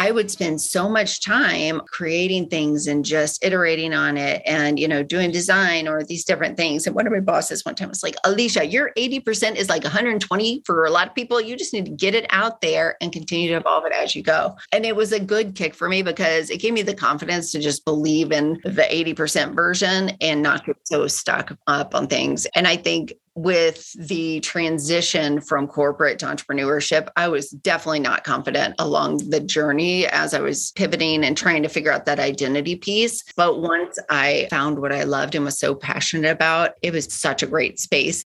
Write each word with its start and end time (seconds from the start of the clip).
I 0.00 0.12
would 0.12 0.30
spend 0.30 0.62
so 0.62 0.88
much 0.88 1.22
time 1.22 1.82
creating 1.86 2.48
things 2.48 2.86
and 2.86 3.04
just 3.04 3.44
iterating 3.44 3.92
on 3.92 4.16
it 4.16 4.40
and, 4.46 4.78
you 4.78 4.88
know, 4.88 5.02
doing 5.02 5.30
design 5.30 5.86
or 5.86 6.02
these 6.02 6.24
different 6.24 6.56
things. 6.56 6.86
And 6.86 6.96
one 6.96 7.06
of 7.06 7.12
my 7.12 7.20
bosses 7.20 7.66
one 7.66 7.74
time 7.74 7.90
was 7.90 8.02
like, 8.02 8.16
Alicia, 8.24 8.64
your 8.64 8.92
80% 8.96 9.56
is 9.56 9.68
like 9.68 9.84
120 9.84 10.62
for 10.64 10.86
a 10.86 10.90
lot 10.90 11.06
of 11.06 11.14
people. 11.14 11.38
You 11.38 11.54
just 11.54 11.74
need 11.74 11.84
to 11.84 11.90
get 11.90 12.14
it 12.14 12.24
out 12.30 12.62
there 12.62 12.96
and 13.02 13.12
continue 13.12 13.50
to 13.50 13.56
evolve 13.56 13.84
it 13.84 13.92
as 13.92 14.16
you 14.16 14.22
go. 14.22 14.56
And 14.72 14.86
it 14.86 14.96
was 14.96 15.12
a 15.12 15.20
good 15.20 15.54
kick 15.54 15.74
for 15.74 15.86
me 15.86 16.00
because 16.00 16.48
it 16.48 16.62
gave 16.62 16.72
me 16.72 16.80
the 16.80 16.94
confidence 16.94 17.52
to 17.52 17.60
just 17.60 17.84
believe 17.84 18.32
in 18.32 18.54
the 18.64 18.86
80% 18.90 19.54
version 19.54 20.12
and 20.22 20.40
not 20.42 20.64
get 20.64 20.78
so 20.84 21.08
stuck 21.08 21.54
up 21.66 21.94
on 21.94 22.06
things. 22.06 22.46
And 22.54 22.66
I 22.66 22.78
think 22.78 23.12
with 23.42 23.92
the 23.94 24.38
transition 24.40 25.40
from 25.40 25.66
corporate 25.66 26.18
to 26.18 26.26
entrepreneurship, 26.26 27.08
I 27.16 27.28
was 27.28 27.48
definitely 27.50 28.00
not 28.00 28.22
confident 28.22 28.74
along 28.78 29.30
the 29.30 29.40
journey 29.40 30.06
as 30.06 30.34
I 30.34 30.40
was 30.40 30.72
pivoting 30.72 31.24
and 31.24 31.36
trying 31.36 31.62
to 31.62 31.70
figure 31.70 31.90
out 31.90 32.04
that 32.04 32.20
identity 32.20 32.76
piece. 32.76 33.24
But 33.36 33.62
once 33.62 33.98
I 34.10 34.46
found 34.50 34.78
what 34.78 34.92
I 34.92 35.04
loved 35.04 35.34
and 35.34 35.46
was 35.46 35.58
so 35.58 35.74
passionate 35.74 36.30
about, 36.30 36.72
it 36.82 36.92
was 36.92 37.10
such 37.10 37.42
a 37.42 37.46
great 37.46 37.80
space. 37.80 38.24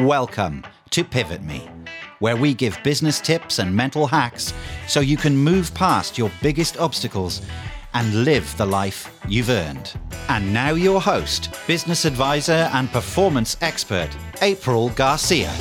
Welcome 0.00 0.64
to 0.90 1.02
Pivot 1.02 1.42
Me, 1.42 1.68
where 2.20 2.36
we 2.36 2.54
give 2.54 2.78
business 2.84 3.20
tips 3.20 3.58
and 3.58 3.74
mental 3.74 4.06
hacks 4.06 4.54
so 4.86 5.00
you 5.00 5.16
can 5.16 5.36
move 5.36 5.74
past 5.74 6.16
your 6.16 6.30
biggest 6.40 6.78
obstacles 6.78 7.42
and 7.94 8.24
live 8.24 8.56
the 8.56 8.66
life 8.66 9.18
you've 9.28 9.50
earned. 9.50 9.92
And 10.28 10.52
now, 10.52 10.74
your 10.74 11.00
host, 11.00 11.54
business 11.66 12.04
advisor, 12.04 12.68
and 12.72 12.90
performance 12.90 13.56
expert, 13.60 14.10
April 14.42 14.90
Garcia. 14.90 15.52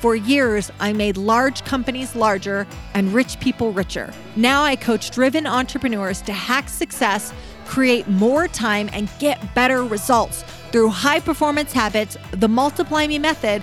For 0.00 0.14
years, 0.14 0.70
I 0.80 0.92
made 0.92 1.16
large 1.16 1.64
companies 1.64 2.14
larger 2.14 2.66
and 2.92 3.14
rich 3.14 3.40
people 3.40 3.72
richer. 3.72 4.12
Now 4.36 4.62
I 4.62 4.76
coach 4.76 5.10
driven 5.10 5.46
entrepreneurs 5.46 6.20
to 6.22 6.32
hack 6.34 6.68
success, 6.68 7.32
create 7.64 8.06
more 8.06 8.46
time, 8.46 8.90
and 8.92 9.08
get 9.18 9.54
better 9.54 9.82
results 9.82 10.44
through 10.70 10.90
high 10.90 11.20
performance 11.20 11.72
habits, 11.72 12.18
the 12.32 12.48
Multiply 12.48 13.06
Me 13.06 13.18
method, 13.18 13.62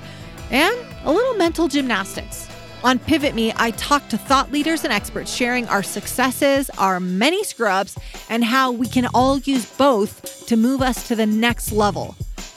and 0.49 0.75
a 1.03 1.11
little 1.11 1.35
mental 1.35 1.67
gymnastics. 1.67 2.47
On 2.83 2.97
Pivot 2.97 3.35
Me, 3.35 3.53
I 3.57 3.69
talk 3.71 4.09
to 4.09 4.17
thought 4.17 4.51
leaders 4.51 4.83
and 4.83 4.91
experts 4.91 5.31
sharing 5.31 5.67
our 5.67 5.83
successes, 5.83 6.67
our 6.79 6.99
many 6.99 7.43
scrubs, 7.43 7.95
and 8.27 8.43
how 8.43 8.71
we 8.71 8.87
can 8.87 9.05
all 9.13 9.37
use 9.37 9.67
both 9.77 10.47
to 10.47 10.57
move 10.57 10.81
us 10.81 11.07
to 11.07 11.15
the 11.15 11.27
next 11.27 11.71
level. 11.71 12.15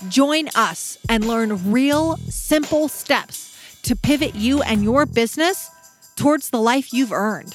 Join 0.08 0.48
us 0.54 0.96
and 1.10 1.26
learn 1.26 1.70
real, 1.70 2.16
simple 2.16 2.88
steps 2.88 3.54
to 3.82 3.94
pivot 3.94 4.34
you 4.34 4.62
and 4.62 4.82
your 4.82 5.04
business 5.04 5.68
towards 6.16 6.48
the 6.48 6.60
life 6.60 6.94
you've 6.94 7.12
earned. 7.12 7.54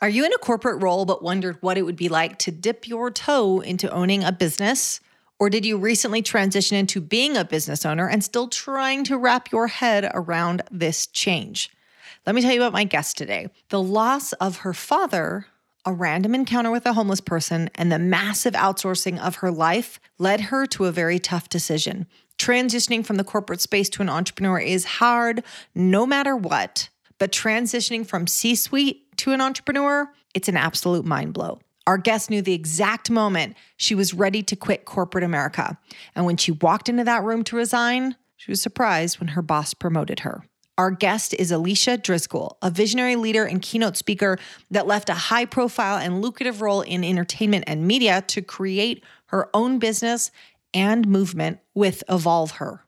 Are 0.00 0.08
you 0.08 0.24
in 0.24 0.32
a 0.32 0.38
corporate 0.38 0.82
role 0.82 1.04
but 1.04 1.22
wondered 1.22 1.58
what 1.60 1.76
it 1.76 1.82
would 1.82 1.96
be 1.96 2.08
like 2.08 2.38
to 2.38 2.50
dip 2.50 2.88
your 2.88 3.10
toe 3.10 3.60
into 3.60 3.90
owning 3.90 4.24
a 4.24 4.32
business? 4.32 5.00
Or 5.38 5.50
did 5.50 5.66
you 5.66 5.78
recently 5.78 6.22
transition 6.22 6.76
into 6.76 7.00
being 7.00 7.36
a 7.36 7.44
business 7.44 7.84
owner 7.84 8.08
and 8.08 8.22
still 8.22 8.48
trying 8.48 9.04
to 9.04 9.18
wrap 9.18 9.50
your 9.50 9.66
head 9.66 10.10
around 10.14 10.62
this 10.70 11.06
change? 11.06 11.70
Let 12.26 12.34
me 12.34 12.42
tell 12.42 12.52
you 12.52 12.60
about 12.60 12.72
my 12.72 12.84
guest 12.84 13.18
today. 13.18 13.48
The 13.68 13.82
loss 13.82 14.32
of 14.34 14.58
her 14.58 14.72
father, 14.72 15.46
a 15.84 15.92
random 15.92 16.34
encounter 16.34 16.70
with 16.70 16.86
a 16.86 16.92
homeless 16.92 17.20
person, 17.20 17.68
and 17.74 17.90
the 17.90 17.98
massive 17.98 18.54
outsourcing 18.54 19.18
of 19.18 19.36
her 19.36 19.50
life 19.50 20.00
led 20.18 20.40
her 20.42 20.66
to 20.66 20.86
a 20.86 20.92
very 20.92 21.18
tough 21.18 21.48
decision. 21.48 22.06
Transitioning 22.38 23.04
from 23.04 23.16
the 23.16 23.24
corporate 23.24 23.60
space 23.60 23.88
to 23.90 24.02
an 24.02 24.08
entrepreneur 24.08 24.58
is 24.58 24.84
hard 24.84 25.44
no 25.74 26.06
matter 26.06 26.36
what, 26.36 26.88
but 27.18 27.32
transitioning 27.32 28.06
from 28.06 28.26
C 28.26 28.54
suite 28.54 29.16
to 29.18 29.32
an 29.32 29.40
entrepreneur, 29.40 30.10
it's 30.32 30.48
an 30.48 30.56
absolute 30.56 31.04
mind 31.04 31.34
blow. 31.34 31.60
Our 31.86 31.98
guest 31.98 32.30
knew 32.30 32.40
the 32.40 32.54
exact 32.54 33.10
moment 33.10 33.56
she 33.76 33.94
was 33.94 34.14
ready 34.14 34.42
to 34.44 34.56
quit 34.56 34.84
corporate 34.84 35.24
America. 35.24 35.78
And 36.14 36.24
when 36.24 36.36
she 36.36 36.52
walked 36.52 36.88
into 36.88 37.04
that 37.04 37.22
room 37.22 37.44
to 37.44 37.56
resign, 37.56 38.16
she 38.36 38.50
was 38.50 38.62
surprised 38.62 39.20
when 39.20 39.28
her 39.28 39.42
boss 39.42 39.74
promoted 39.74 40.20
her. 40.20 40.44
Our 40.76 40.90
guest 40.90 41.34
is 41.34 41.52
Alicia 41.52 41.98
Driscoll, 41.98 42.58
a 42.60 42.70
visionary 42.70 43.14
leader 43.14 43.44
and 43.44 43.62
keynote 43.62 43.96
speaker 43.96 44.38
that 44.70 44.88
left 44.88 45.08
a 45.08 45.14
high 45.14 45.44
profile 45.44 45.98
and 45.98 46.20
lucrative 46.20 46.60
role 46.62 46.80
in 46.80 47.04
entertainment 47.04 47.64
and 47.68 47.86
media 47.86 48.22
to 48.28 48.42
create 48.42 49.04
her 49.26 49.48
own 49.54 49.78
business 49.78 50.32
and 50.72 51.06
movement 51.06 51.60
with 51.74 52.02
Evolve 52.08 52.52
Her. 52.52 52.84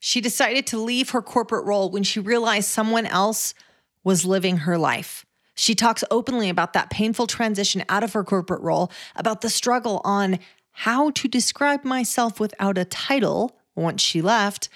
She 0.00 0.20
decided 0.20 0.66
to 0.68 0.78
leave 0.78 1.10
her 1.10 1.22
corporate 1.22 1.66
role 1.66 1.90
when 1.90 2.02
she 2.02 2.18
realized 2.18 2.68
someone 2.68 3.06
else 3.06 3.54
was 4.02 4.24
living 4.24 4.58
her 4.58 4.76
life. 4.76 5.24
She 5.54 5.74
talks 5.74 6.04
openly 6.10 6.48
about 6.48 6.72
that 6.72 6.90
painful 6.90 7.26
transition 7.26 7.84
out 7.88 8.02
of 8.02 8.12
her 8.12 8.24
corporate 8.24 8.62
role, 8.62 8.90
about 9.16 9.40
the 9.40 9.50
struggle 9.50 10.00
on 10.04 10.38
how 10.72 11.10
to 11.10 11.28
describe 11.28 11.84
myself 11.84 12.40
without 12.40 12.78
a 12.78 12.84
title 12.84 13.56
once 13.76 14.00
she 14.00 14.22
left. 14.22 14.68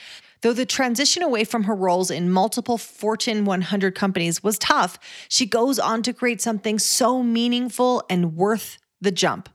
Though 0.42 0.52
the 0.52 0.66
transition 0.66 1.22
away 1.22 1.44
from 1.44 1.64
her 1.64 1.74
roles 1.74 2.10
in 2.10 2.30
multiple 2.30 2.76
Fortune 2.76 3.46
100 3.46 3.94
companies 3.94 4.42
was 4.42 4.58
tough, 4.58 4.98
she 5.28 5.46
goes 5.46 5.78
on 5.78 6.02
to 6.02 6.12
create 6.12 6.42
something 6.42 6.78
so 6.78 7.22
meaningful 7.22 8.02
and 8.10 8.36
worth 8.36 8.76
the 9.00 9.10
jump. 9.10 9.48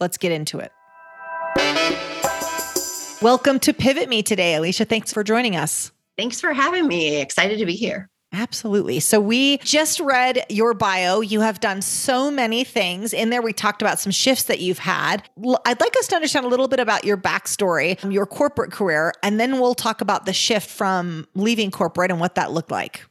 Let's 0.00 0.16
get 0.16 0.32
into 0.32 0.60
it. 0.60 0.72
Welcome 3.20 3.58
to 3.60 3.72
Pivot 3.74 4.08
Me 4.08 4.22
today, 4.22 4.54
Alicia. 4.54 4.86
Thanks 4.86 5.12
for 5.12 5.24
joining 5.24 5.56
us. 5.56 5.92
Thanks 6.16 6.40
for 6.40 6.52
having 6.52 6.86
me. 6.86 7.20
Excited 7.20 7.58
to 7.58 7.66
be 7.66 7.74
here. 7.74 8.08
Absolutely. 8.34 9.00
So 9.00 9.20
we 9.20 9.58
just 9.58 10.00
read 10.00 10.44
your 10.48 10.74
bio. 10.74 11.20
You 11.20 11.40
have 11.40 11.60
done 11.60 11.82
so 11.82 12.30
many 12.30 12.64
things. 12.64 13.12
In 13.12 13.30
there, 13.30 13.42
we 13.42 13.52
talked 13.52 13.80
about 13.80 14.00
some 14.00 14.12
shifts 14.12 14.44
that 14.44 14.60
you've 14.60 14.78
had. 14.78 15.22
I'd 15.64 15.80
like 15.80 15.96
us 15.98 16.08
to 16.08 16.16
understand 16.16 16.44
a 16.44 16.48
little 16.48 16.68
bit 16.68 16.80
about 16.80 17.04
your 17.04 17.16
backstory, 17.16 18.12
your 18.12 18.26
corporate 18.26 18.72
career, 18.72 19.12
and 19.22 19.38
then 19.38 19.60
we'll 19.60 19.74
talk 19.74 20.00
about 20.00 20.26
the 20.26 20.32
shift 20.32 20.68
from 20.68 21.26
leaving 21.34 21.70
corporate 21.70 22.10
and 22.10 22.20
what 22.20 22.34
that 22.34 22.50
looked 22.52 22.70
like. 22.70 23.04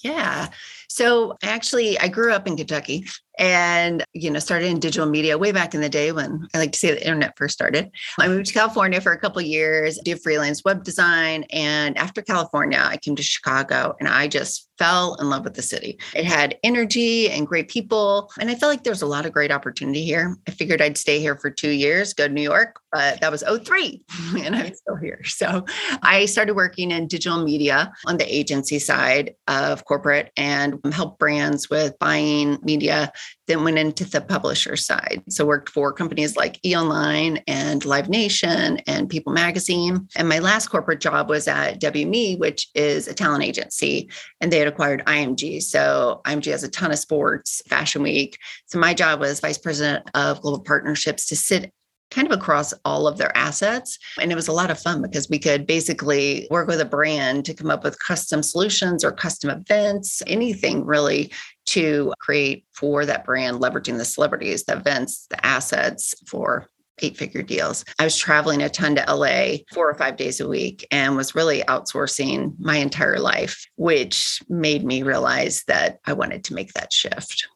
Yeah. 0.00 0.48
So 0.88 1.36
actually, 1.42 1.98
I 1.98 2.08
grew 2.08 2.32
up 2.32 2.46
in 2.46 2.56
Kentucky 2.56 3.06
and 3.38 4.04
you 4.12 4.30
know 4.30 4.38
started 4.38 4.66
in 4.66 4.78
digital 4.78 5.08
media 5.08 5.38
way 5.38 5.52
back 5.52 5.74
in 5.74 5.80
the 5.80 5.88
day 5.88 6.12
when 6.12 6.46
i 6.54 6.58
like 6.58 6.72
to 6.72 6.78
say 6.78 6.90
the 6.90 7.00
internet 7.00 7.36
first 7.36 7.54
started. 7.54 7.90
I 8.18 8.28
moved 8.28 8.46
to 8.46 8.52
california 8.52 9.00
for 9.00 9.12
a 9.12 9.18
couple 9.18 9.40
years 9.42 9.98
did 10.04 10.22
freelance 10.22 10.64
web 10.64 10.84
design 10.84 11.44
and 11.50 11.96
after 11.96 12.22
california 12.22 12.82
i 12.84 12.96
came 12.96 13.16
to 13.16 13.22
chicago 13.22 13.94
and 14.00 14.08
i 14.08 14.28
just 14.28 14.68
fell 14.78 15.14
in 15.16 15.28
love 15.28 15.44
with 15.44 15.54
the 15.54 15.62
city. 15.62 15.98
It 16.14 16.24
had 16.24 16.58
energy 16.62 17.30
and 17.30 17.46
great 17.46 17.68
people. 17.68 18.30
And 18.40 18.50
I 18.50 18.54
felt 18.54 18.70
like 18.70 18.84
there's 18.84 19.02
a 19.02 19.06
lot 19.06 19.26
of 19.26 19.32
great 19.32 19.52
opportunity 19.52 20.04
here. 20.04 20.36
I 20.48 20.50
figured 20.50 20.82
I'd 20.82 20.98
stay 20.98 21.20
here 21.20 21.36
for 21.36 21.50
two 21.50 21.70
years, 21.70 22.14
go 22.14 22.26
to 22.26 22.32
New 22.32 22.42
York, 22.42 22.80
but 22.90 23.20
that 23.20 23.30
was 23.30 23.42
03 23.42 24.02
and 24.38 24.54
I'm 24.54 24.74
still 24.74 24.96
here. 24.96 25.22
So 25.24 25.64
I 26.02 26.26
started 26.26 26.54
working 26.54 26.90
in 26.90 27.08
digital 27.08 27.42
media 27.44 27.92
on 28.06 28.16
the 28.16 28.34
agency 28.34 28.78
side 28.78 29.34
of 29.48 29.84
corporate 29.84 30.30
and 30.36 30.78
help 30.92 31.18
brands 31.18 31.70
with 31.70 31.98
buying 31.98 32.58
media 32.62 33.12
then 33.52 33.64
went 33.64 33.78
into 33.78 34.04
the 34.04 34.20
publisher 34.20 34.76
side. 34.76 35.22
So 35.28 35.44
worked 35.44 35.68
for 35.68 35.92
companies 35.92 36.36
like 36.36 36.60
eOnline 36.62 37.42
and 37.46 37.84
Live 37.84 38.08
Nation 38.08 38.78
and 38.86 39.08
People 39.08 39.32
Magazine. 39.32 40.08
And 40.16 40.28
my 40.28 40.38
last 40.38 40.68
corporate 40.68 41.00
job 41.00 41.28
was 41.28 41.48
at 41.48 41.80
WME, 41.80 42.38
which 42.38 42.68
is 42.74 43.08
a 43.08 43.14
talent 43.14 43.44
agency, 43.44 44.08
and 44.40 44.52
they 44.52 44.61
had 44.62 44.72
acquired 44.72 45.04
IMG. 45.06 45.62
So 45.62 46.20
IMG 46.26 46.50
has 46.50 46.62
a 46.62 46.68
ton 46.68 46.92
of 46.92 46.98
sports, 46.98 47.62
Fashion 47.66 48.02
Week. 48.02 48.38
So 48.66 48.78
my 48.78 48.94
job 48.94 49.20
was 49.20 49.40
vice 49.40 49.58
president 49.58 50.08
of 50.14 50.40
global 50.40 50.60
partnerships 50.60 51.26
to 51.26 51.36
sit 51.36 51.72
kind 52.12 52.30
of 52.30 52.38
across 52.38 52.74
all 52.84 53.06
of 53.06 53.16
their 53.16 53.34
assets. 53.36 53.98
And 54.20 54.30
it 54.30 54.34
was 54.34 54.48
a 54.48 54.52
lot 54.52 54.70
of 54.70 54.78
fun 54.78 55.00
because 55.00 55.30
we 55.30 55.38
could 55.38 55.66
basically 55.66 56.46
work 56.50 56.68
with 56.68 56.80
a 56.80 56.84
brand 56.84 57.46
to 57.46 57.54
come 57.54 57.70
up 57.70 57.82
with 57.82 57.98
custom 57.98 58.42
solutions 58.42 59.02
or 59.02 59.12
custom 59.12 59.50
events, 59.50 60.22
anything 60.26 60.84
really 60.84 61.32
to 61.66 62.12
create 62.20 62.66
for 62.72 63.06
that 63.06 63.24
brand, 63.24 63.60
leveraging 63.60 63.96
the 63.96 64.04
celebrities, 64.04 64.64
the 64.64 64.76
events, 64.76 65.26
the 65.30 65.44
assets 65.44 66.14
for 66.26 66.68
eight 67.00 67.16
figure 67.16 67.42
deals. 67.42 67.84
I 67.98 68.04
was 68.04 68.16
traveling 68.16 68.62
a 68.62 68.68
ton 68.68 68.96
to 68.96 69.04
LA 69.08 69.58
four 69.72 69.88
or 69.88 69.94
five 69.94 70.16
days 70.16 70.40
a 70.40 70.48
week 70.48 70.86
and 70.90 71.16
was 71.16 71.34
really 71.34 71.62
outsourcing 71.62 72.54
my 72.58 72.76
entire 72.76 73.18
life, 73.18 73.66
which 73.76 74.40
made 74.48 74.84
me 74.84 75.02
realize 75.02 75.64
that 75.64 76.00
I 76.06 76.12
wanted 76.12 76.44
to 76.44 76.54
make 76.54 76.72
that 76.74 76.92
shift. 76.92 77.48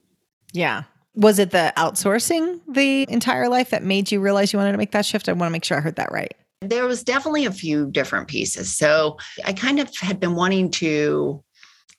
Yeah. 0.52 0.84
Was 1.14 1.38
it 1.38 1.50
the 1.50 1.72
outsourcing 1.76 2.60
the 2.68 3.06
entire 3.10 3.48
life 3.48 3.70
that 3.70 3.82
made 3.82 4.10
you 4.10 4.20
realize 4.20 4.52
you 4.52 4.58
wanted 4.58 4.72
to 4.72 4.78
make 4.78 4.92
that 4.92 5.06
shift? 5.06 5.28
I 5.28 5.32
want 5.32 5.48
to 5.48 5.52
make 5.52 5.64
sure 5.64 5.78
I 5.78 5.80
heard 5.80 5.96
that 5.96 6.12
right. 6.12 6.34
There 6.62 6.86
was 6.86 7.02
definitely 7.02 7.46
a 7.46 7.52
few 7.52 7.90
different 7.90 8.28
pieces. 8.28 8.76
So 8.76 9.18
I 9.44 9.52
kind 9.52 9.78
of 9.78 9.94
had 9.98 10.18
been 10.18 10.34
wanting 10.34 10.70
to 10.72 11.42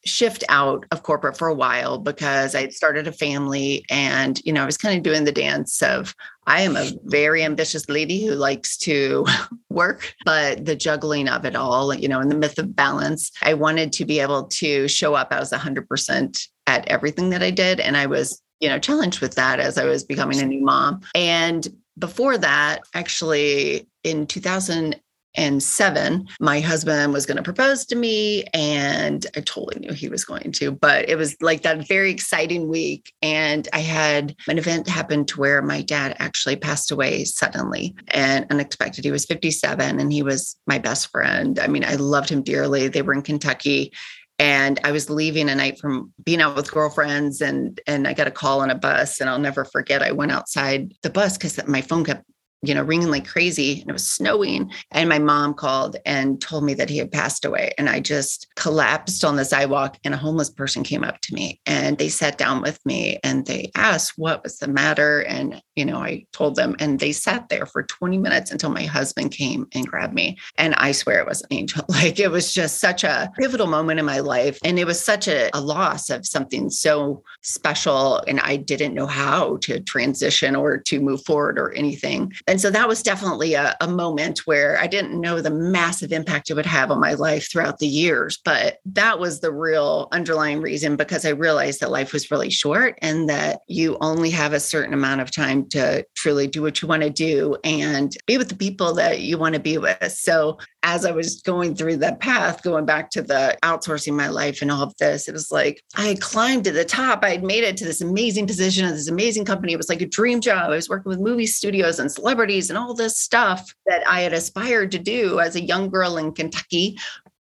shift 0.06 0.44
out 0.50 0.86
of 0.92 1.04
corporate 1.04 1.38
for 1.38 1.48
a 1.48 1.54
while 1.54 1.98
because 1.98 2.56
I 2.56 2.62
had 2.62 2.74
started 2.74 3.08
a 3.08 3.12
family 3.12 3.86
and, 3.90 4.40
you 4.46 4.54
know, 4.54 4.64
I 4.64 4.66
was 4.66 4.78
kind 4.78 4.98
of 4.98 5.04
doing 5.04 5.26
the 5.26 5.32
dance 5.32 5.82
of 5.82 6.16
I 6.48 6.62
am 6.62 6.78
a 6.78 6.92
very 7.04 7.44
ambitious 7.44 7.88
lady 7.90 8.26
who 8.26 8.34
likes 8.34 8.78
to 8.78 9.26
work, 9.70 10.16
but 10.26 10.66
the 10.66 10.76
juggling 10.76 11.28
of 11.28 11.46
it 11.46 11.56
all, 11.56 11.94
you 11.94 12.08
know, 12.08 12.20
and 12.20 12.32
the 12.32 12.38
myth 12.38 12.58
of 12.58 12.76
balance, 12.76 13.32
I 13.44 13.54
wanted 13.54 13.92
to 13.94 14.06
be 14.06 14.20
able 14.20 14.46
to 14.46 14.88
show 14.88 15.14
up 15.14 15.32
as 15.32 15.52
100% 15.52 16.48
at 16.66 16.88
everything 16.88 17.30
that 17.32 17.44
I 17.44 17.52
did. 17.52 17.82
And 17.82 17.98
I 17.98 18.06
was, 18.06 18.42
you 18.62 18.70
know, 18.70 18.80
challenged 18.80 19.20
with 19.20 19.36
that 19.36 19.60
as 19.60 19.78
I 19.78 19.86
was 19.86 20.04
becoming 20.04 20.40
a 20.40 20.46
new 20.46 20.64
mom. 20.64 21.02
And 21.14 21.68
before 22.00 22.38
that, 22.38 22.80
actually 22.94 23.88
in 24.04 24.26
2000 24.26 25.00
and 25.38 25.62
seven, 25.62 26.28
my 26.40 26.60
husband 26.60 27.14
was 27.14 27.26
going 27.26 27.38
to 27.38 27.44
propose 27.44 27.86
to 27.86 27.96
me. 27.96 28.44
And 28.54 29.26
I 29.36 29.42
totally 29.42 29.80
knew 29.80 29.94
he 29.94 30.10
was 30.10 30.26
going 30.26 30.52
to, 30.54 30.72
but 30.72 31.08
it 31.08 31.16
was 31.16 31.40
like 31.42 31.62
that 31.62 31.88
very 31.88 32.12
exciting 32.12 32.68
week. 32.68 33.14
And 33.22 33.68
I 33.72 33.80
had 33.80 34.36
an 34.48 34.58
event 34.58 34.90
happen 34.90 35.26
to 35.26 35.40
where 35.40 35.62
my 35.62 35.82
dad 35.82 36.16
actually 36.20 36.56
passed 36.56 36.92
away 36.92 37.24
suddenly 37.24 37.96
and 38.10 38.48
unexpected. 38.50 39.06
He 39.06 39.12
was 39.12 39.26
57 39.26 40.00
and 40.00 40.12
he 40.12 40.24
was 40.24 40.58
my 40.66 40.80
best 40.80 41.12
friend. 41.12 41.60
I 41.60 41.68
mean, 41.68 41.86
I 41.86 41.96
loved 41.96 42.30
him 42.30 42.42
dearly. 42.42 42.88
They 42.88 43.04
were 43.04 43.14
in 43.14 43.22
Kentucky 43.22 43.94
and 44.40 44.80
I 44.84 44.92
was 44.92 45.10
leaving 45.10 45.50
a 45.50 45.56
night 45.56 45.80
from 45.80 46.14
being 46.24 46.42
out 46.42 46.56
with 46.56 46.72
girlfriends 46.72 47.42
and 47.42 47.80
and 47.88 48.08
I 48.08 48.14
got 48.14 48.28
a 48.28 48.32
call 48.32 48.62
on 48.62 48.70
a 48.70 48.76
bus 48.76 49.20
and 49.20 49.30
I'll 49.30 49.40
never 49.40 49.66
forget 49.66 50.04
I 50.04 50.12
went 50.12 50.32
outside 50.32 50.94
the 51.02 51.10
bus 51.10 51.38
cuz 51.38 51.60
my 51.68 51.82
phone 51.82 52.06
kept 52.06 52.24
you 52.62 52.74
know, 52.74 52.84
ringing 52.84 53.10
like 53.10 53.28
crazy 53.28 53.82
and 53.82 53.90
it 53.90 53.94
was 53.94 54.08
snowing. 54.08 54.72
And 54.92 55.10
my 55.10 55.20
mom 55.20 55.54
called 55.54 55.96
and 56.06 56.42
told 56.42 56.64
me 56.64 56.74
that 56.76 56.90
he 56.90 56.98
had 56.98 57.12
passed 57.12 57.46
away. 57.46 57.72
And 57.78 57.88
I 57.88 58.00
just 58.00 58.48
collapsed 58.56 59.24
on 59.24 59.36
the 59.36 59.46
sidewalk 59.46 59.98
and 60.04 60.14
a 60.14 60.18
homeless 60.18 60.50
person 60.50 60.84
came 60.84 61.04
up 61.04 61.22
to 61.22 61.34
me 61.34 61.62
and 61.66 61.98
they 61.98 62.10
sat 62.10 62.38
down 62.38 62.62
with 62.62 62.84
me 62.86 63.20
and 63.24 63.46
they 63.46 63.72
asked 63.76 64.14
what 64.18 64.44
was 64.44 64.58
the 64.58 64.68
matter. 64.68 65.22
And, 65.22 65.62
you 65.76 65.86
know, 65.86 65.98
I 65.98 66.26
told 66.34 66.56
them 66.56 66.76
and 66.80 67.00
they 67.00 67.12
sat 67.12 67.50
there 67.50 67.68
for 67.68 67.84
20 67.84 68.18
minutes 68.18 68.52
until 68.52 68.72
my 68.72 68.84
husband 68.84 69.32
came 69.32 69.68
and 69.74 69.88
grabbed 69.88 70.14
me. 70.14 70.38
And 70.58 70.74
I 70.76 70.94
swear 70.94 71.20
it 71.20 71.28
was 71.28 71.42
an 71.42 71.48
angel. 71.52 71.84
Like 71.98 72.20
it 72.20 72.30
was 72.30 72.54
just 72.54 72.80
such 72.80 73.04
a 73.04 73.32
pivotal 73.40 73.66
moment 73.66 74.00
in 74.00 74.06
my 74.06 74.20
life. 74.20 74.60
And 74.64 74.78
it 74.78 74.86
was 74.86 75.04
such 75.04 75.28
a, 75.28 75.50
a 75.58 75.62
loss 75.62 76.12
of 76.12 76.28
something 76.28 76.70
so 76.70 77.24
special. 77.42 78.22
And 78.28 78.40
I 78.40 78.56
didn't 78.56 78.94
know 78.94 79.08
how 79.08 79.58
to 79.62 79.80
transition 79.80 80.56
or 80.56 80.78
to 80.78 81.00
move 81.00 81.26
forward 81.26 81.58
or 81.58 81.72
anything. 81.72 82.34
And 82.48 82.62
so 82.62 82.70
that 82.70 82.88
was 82.88 83.04
definitely 83.04 83.56
a, 83.56 83.76
a, 83.82 83.88
moment 83.88 84.40
where 84.46 84.78
I 84.78 84.88
didn't 84.88 85.20
know 85.20 85.42
the 85.42 85.50
massive 85.50 86.12
impact 86.12 86.50
it 86.50 86.54
would 86.54 86.66
have 86.66 86.92
on 86.92 87.00
my 87.00 87.14
life 87.14 87.52
throughout 87.52 87.80
the 87.80 87.88
years. 87.88 88.40
But 88.44 88.78
that 88.86 89.20
was 89.20 89.40
the 89.40 89.52
real 89.52 90.08
underlying 90.12 90.62
reason 90.62 90.96
because 90.96 91.26
I 91.26 91.30
realized 91.30 91.82
that 91.82 91.92
life 91.92 92.14
was 92.14 92.32
really 92.32 92.50
short 92.50 92.98
and 93.02 93.28
that 93.30 93.62
you 93.68 93.98
only 94.02 94.30
have 94.30 94.54
a 94.54 94.60
certain 94.60 94.94
amount 94.94 95.22
of 95.22 95.32
time 95.32 95.68
to 95.70 96.06
truly 96.16 96.48
do 96.48 96.62
what 96.62 96.82
you 96.82 96.88
want 96.88 97.04
to 97.04 97.10
do 97.10 97.58
and 97.64 98.16
be 98.28 98.38
with 98.38 98.50
the 98.50 98.56
people 98.56 98.94
that 98.94 99.22
you 99.22 99.38
want 99.38 99.56
to 99.56 99.60
be 99.60 99.78
with. 99.78 100.12
So 100.12 100.58
as 100.88 101.04
I 101.04 101.12
was 101.12 101.42
going 101.42 101.76
through 101.76 101.98
that 101.98 102.22
path, 102.22 102.64
going 102.64 102.86
back 102.86 103.10
to 103.12 103.22
the 103.22 103.58
outsourcing 103.62 104.14
my 104.14 104.30
life 104.30 104.62
and 104.62 104.72
all 104.72 104.84
of 104.84 104.96
this, 104.96 105.28
it 105.28 105.34
was 105.34 105.52
like 105.52 105.84
I 105.98 106.06
had 106.06 106.22
climbed 106.22 106.64
to 106.64 106.72
the 106.72 106.86
top. 106.86 107.26
I 107.26 107.32
had 107.32 107.44
made 107.44 107.66
it 107.66 107.76
to 107.78 107.84
this 107.84 108.00
amazing 108.00 108.48
position 108.48 108.86
of 108.86 108.92
this 108.92 109.10
amazing 109.10 109.44
company. 109.44 109.74
It 109.74 109.78
was 109.78 109.90
like 109.90 110.02
a 110.02 110.08
dream 110.08 110.40
job. 110.40 110.72
I 110.72 110.76
was 110.76 110.88
working 110.88 111.10
with 111.10 111.20
movie 111.20 111.46
studios 111.46 112.00
and 112.00 112.10
celebrities 112.10 112.70
and 112.70 112.80
all 112.80 112.94
this 112.94 113.20
stuff 113.20 113.70
that 113.86 114.08
I 114.08 114.22
had 114.22 114.32
aspired 114.32 114.92
to 114.92 114.98
do 114.98 115.42
as 115.42 115.58
a 115.58 115.62
young 115.62 115.90
girl 115.90 116.16
in 116.16 116.32
Kentucky 116.32 116.98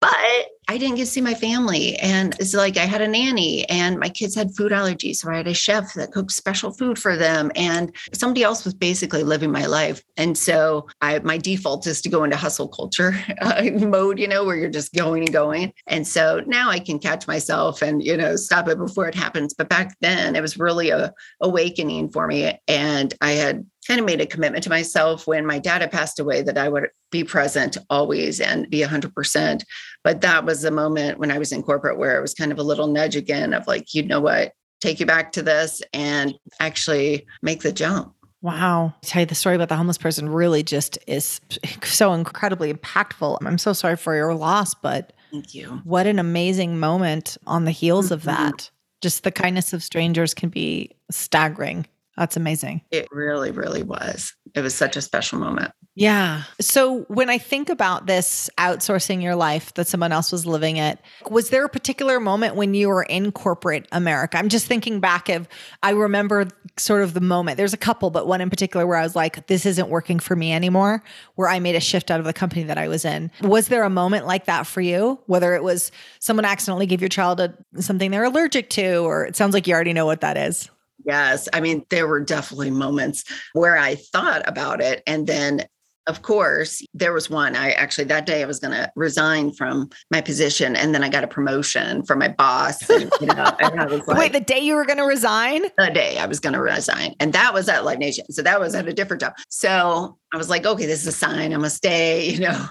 but 0.01 0.47
I 0.67 0.77
didn't 0.77 0.95
get 0.95 1.05
to 1.05 1.11
see 1.11 1.21
my 1.21 1.33
family. 1.33 1.95
And 1.97 2.33
it's 2.39 2.53
like 2.53 2.77
I 2.77 2.85
had 2.85 3.01
a 3.01 3.07
nanny 3.07 3.67
and 3.69 3.99
my 3.99 4.09
kids 4.09 4.33
had 4.33 4.55
food 4.55 4.71
allergies. 4.71 5.17
So 5.17 5.29
I 5.29 5.37
had 5.37 5.47
a 5.47 5.53
chef 5.53 5.93
that 5.93 6.11
cooked 6.11 6.31
special 6.31 6.71
food 6.71 6.97
for 6.97 7.15
them. 7.15 7.51
And 7.55 7.93
somebody 8.13 8.41
else 8.43 8.63
was 8.65 8.73
basically 8.73 9.23
living 9.23 9.51
my 9.51 9.65
life. 9.65 10.01
And 10.17 10.37
so 10.37 10.87
I 11.01 11.19
my 11.19 11.37
default 11.37 11.85
is 11.87 12.01
to 12.01 12.09
go 12.09 12.23
into 12.23 12.37
hustle 12.37 12.67
culture 12.67 13.13
uh, 13.41 13.63
mode, 13.73 14.17
you 14.17 14.27
know, 14.27 14.43
where 14.43 14.55
you're 14.55 14.69
just 14.69 14.93
going 14.93 15.23
and 15.23 15.33
going. 15.33 15.73
And 15.87 16.07
so 16.07 16.41
now 16.47 16.69
I 16.69 16.79
can 16.79 16.97
catch 16.97 17.27
myself 17.27 17.81
and, 17.81 18.01
you 18.01 18.17
know, 18.17 18.35
stop 18.35 18.67
it 18.69 18.77
before 18.77 19.07
it 19.07 19.15
happens. 19.15 19.53
But 19.53 19.69
back 19.69 19.95
then 20.01 20.35
it 20.35 20.41
was 20.41 20.57
really 20.57 20.89
a 20.89 21.13
awakening 21.41 22.11
for 22.11 22.27
me. 22.27 22.57
And 22.67 23.13
I 23.21 23.31
had 23.33 23.65
kind 23.87 23.99
of 23.99 24.05
made 24.05 24.21
a 24.21 24.25
commitment 24.25 24.63
to 24.63 24.69
myself 24.69 25.27
when 25.27 25.45
my 25.45 25.59
dad 25.59 25.81
had 25.81 25.91
passed 25.91 26.19
away 26.19 26.41
that 26.43 26.57
I 26.57 26.69
would 26.69 26.89
be 27.11 27.23
present 27.23 27.77
always 27.89 28.39
and 28.39 28.69
be 28.69 28.81
100%. 28.81 29.63
But 30.03 30.21
that 30.21 30.45
was 30.45 30.61
the 30.61 30.71
moment 30.71 31.19
when 31.19 31.31
I 31.31 31.39
was 31.39 31.51
in 31.51 31.63
corporate 31.63 31.97
where 31.97 32.17
it 32.17 32.21
was 32.21 32.33
kind 32.33 32.51
of 32.51 32.59
a 32.59 32.63
little 32.63 32.87
nudge 32.87 33.15
again 33.15 33.53
of 33.53 33.67
like, 33.67 33.93
you 33.93 34.03
know 34.03 34.21
what, 34.21 34.53
take 34.81 34.99
you 34.99 35.05
back 35.05 35.31
to 35.33 35.41
this 35.41 35.81
and 35.93 36.35
actually 36.59 37.25
make 37.41 37.61
the 37.61 37.71
jump. 37.71 38.13
Wow. 38.41 38.93
I 39.03 39.05
tell 39.05 39.19
you 39.21 39.25
the 39.27 39.35
story 39.35 39.55
about 39.55 39.69
the 39.69 39.75
homeless 39.75 39.99
person 39.99 40.27
really 40.29 40.63
just 40.63 40.97
is 41.05 41.39
so 41.83 42.13
incredibly 42.13 42.73
impactful. 42.73 43.37
I'm 43.45 43.59
so 43.59 43.73
sorry 43.73 43.97
for 43.97 44.15
your 44.15 44.33
loss, 44.33 44.73
but 44.73 45.13
thank 45.31 45.53
you. 45.53 45.81
What 45.83 46.07
an 46.07 46.17
amazing 46.17 46.79
moment 46.79 47.37
on 47.45 47.65
the 47.65 47.71
heels 47.71 48.05
mm-hmm. 48.05 48.15
of 48.15 48.23
that. 48.23 48.71
Just 49.01 49.23
the 49.23 49.31
kindness 49.31 49.73
of 49.73 49.83
strangers 49.83 50.33
can 50.33 50.49
be 50.49 50.91
staggering. 51.11 51.85
That's 52.21 52.37
amazing. 52.37 52.83
It 52.91 53.07
really, 53.11 53.49
really 53.49 53.81
was. 53.81 54.35
It 54.53 54.61
was 54.61 54.75
such 54.75 54.95
a 54.95 55.01
special 55.01 55.39
moment. 55.39 55.71
Yeah. 55.95 56.43
So 56.59 56.99
when 57.07 57.31
I 57.31 57.39
think 57.39 57.67
about 57.67 58.05
this 58.05 58.47
outsourcing 58.59 59.23
your 59.23 59.35
life 59.35 59.73
that 59.73 59.87
someone 59.87 60.11
else 60.11 60.31
was 60.31 60.45
living 60.45 60.77
it, 60.77 60.99
was 61.31 61.49
there 61.49 61.65
a 61.65 61.69
particular 61.69 62.19
moment 62.19 62.55
when 62.55 62.75
you 62.75 62.89
were 62.89 63.01
in 63.01 63.31
corporate 63.31 63.87
America? 63.91 64.37
I'm 64.37 64.49
just 64.49 64.67
thinking 64.67 64.99
back 64.99 65.29
of 65.29 65.47
I 65.81 65.93
remember 65.93 66.47
sort 66.77 67.01
of 67.01 67.15
the 67.15 67.21
moment. 67.21 67.57
There's 67.57 67.73
a 67.73 67.77
couple, 67.77 68.11
but 68.11 68.27
one 68.27 68.39
in 68.39 68.51
particular 68.51 68.85
where 68.85 68.97
I 68.97 69.03
was 69.03 69.15
like, 69.15 69.47
this 69.47 69.65
isn't 69.65 69.89
working 69.89 70.19
for 70.19 70.35
me 70.35 70.53
anymore, 70.53 71.03
where 71.37 71.49
I 71.49 71.57
made 71.59 71.73
a 71.73 71.79
shift 71.79 72.11
out 72.11 72.19
of 72.19 72.27
the 72.27 72.33
company 72.33 72.61
that 72.65 72.77
I 72.77 72.87
was 72.87 73.03
in. 73.03 73.31
Was 73.41 73.69
there 73.69 73.81
a 73.81 73.89
moment 73.89 74.27
like 74.27 74.45
that 74.45 74.67
for 74.67 74.81
you? 74.81 75.19
Whether 75.25 75.55
it 75.55 75.63
was 75.63 75.91
someone 76.19 76.45
accidentally 76.45 76.85
gave 76.85 77.01
your 77.01 77.09
child 77.09 77.39
a, 77.39 77.57
something 77.79 78.11
they're 78.11 78.25
allergic 78.25 78.69
to, 78.71 78.97
or 78.97 79.25
it 79.25 79.35
sounds 79.35 79.55
like 79.55 79.65
you 79.65 79.73
already 79.73 79.93
know 79.93 80.05
what 80.05 80.21
that 80.21 80.37
is. 80.37 80.69
Yes. 81.05 81.47
I 81.53 81.61
mean, 81.61 81.85
there 81.89 82.07
were 82.07 82.19
definitely 82.19 82.71
moments 82.71 83.23
where 83.53 83.77
I 83.77 83.95
thought 83.95 84.47
about 84.47 84.81
it. 84.81 85.03
And 85.07 85.27
then, 85.27 85.65
of 86.07 86.23
course, 86.23 86.83
there 86.93 87.13
was 87.13 87.29
one. 87.29 87.55
I 87.55 87.71
actually, 87.71 88.05
that 88.05 88.25
day, 88.25 88.41
I 88.41 88.45
was 88.45 88.59
going 88.59 88.73
to 88.73 88.91
resign 88.95 89.53
from 89.53 89.89
my 90.09 90.19
position. 90.19 90.75
And 90.75 90.95
then 90.95 91.03
I 91.03 91.09
got 91.09 91.23
a 91.23 91.27
promotion 91.27 92.03
from 92.03 92.19
my 92.19 92.29
boss. 92.29 92.89
And, 92.89 93.11
you 93.21 93.27
know, 93.27 93.55
like, 94.07 94.17
Wait, 94.17 94.33
the 94.33 94.39
day 94.39 94.59
you 94.59 94.75
were 94.75 94.85
going 94.85 94.97
to 94.97 95.05
resign? 95.05 95.63
The 95.77 95.91
day 95.93 96.17
I 96.17 96.25
was 96.25 96.39
going 96.39 96.53
to 96.53 96.61
resign. 96.61 97.15
And 97.19 97.33
that 97.33 97.53
was 97.53 97.69
at 97.69 97.85
Live 97.85 97.99
Nation. 97.99 98.25
So 98.31 98.41
that 98.41 98.59
was 98.59 98.73
at 98.73 98.87
a 98.87 98.93
different 98.93 99.21
job. 99.21 99.33
So 99.49 100.17
I 100.33 100.37
was 100.37 100.49
like, 100.49 100.65
okay, 100.65 100.85
this 100.85 101.01
is 101.01 101.07
a 101.07 101.11
sign. 101.11 101.53
I'm 101.53 101.59
going 101.59 101.63
to 101.63 101.69
stay, 101.69 102.29
you 102.31 102.39
know. 102.39 102.65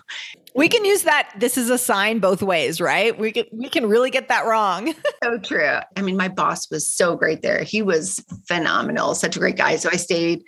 We 0.55 0.69
can 0.69 0.85
use 0.85 1.02
that. 1.02 1.32
This 1.37 1.56
is 1.56 1.70
a 1.70 1.79
sign 1.79 2.19
both 2.19 2.43
ways, 2.43 2.81
right? 2.81 3.17
We 3.19 3.32
can 3.32 3.44
we 3.53 3.69
can 3.69 3.86
really 3.86 4.10
get 4.10 4.29
that 4.29 4.46
wrong. 4.46 4.94
so 5.25 5.39
true. 5.39 5.79
I 5.96 6.03
mean, 6.03 6.17
my 6.17 6.29
boss 6.29 6.70
was 6.70 6.91
so 6.91 7.17
great 7.17 7.43
there. 7.43 7.63
He 7.63 7.82
was 7.82 8.25
phenomenal, 8.48 9.15
such 9.15 9.36
a 9.36 9.39
great 9.39 9.56
guy. 9.56 9.77
So 9.77 9.89
I 9.93 9.96
stayed 9.96 10.43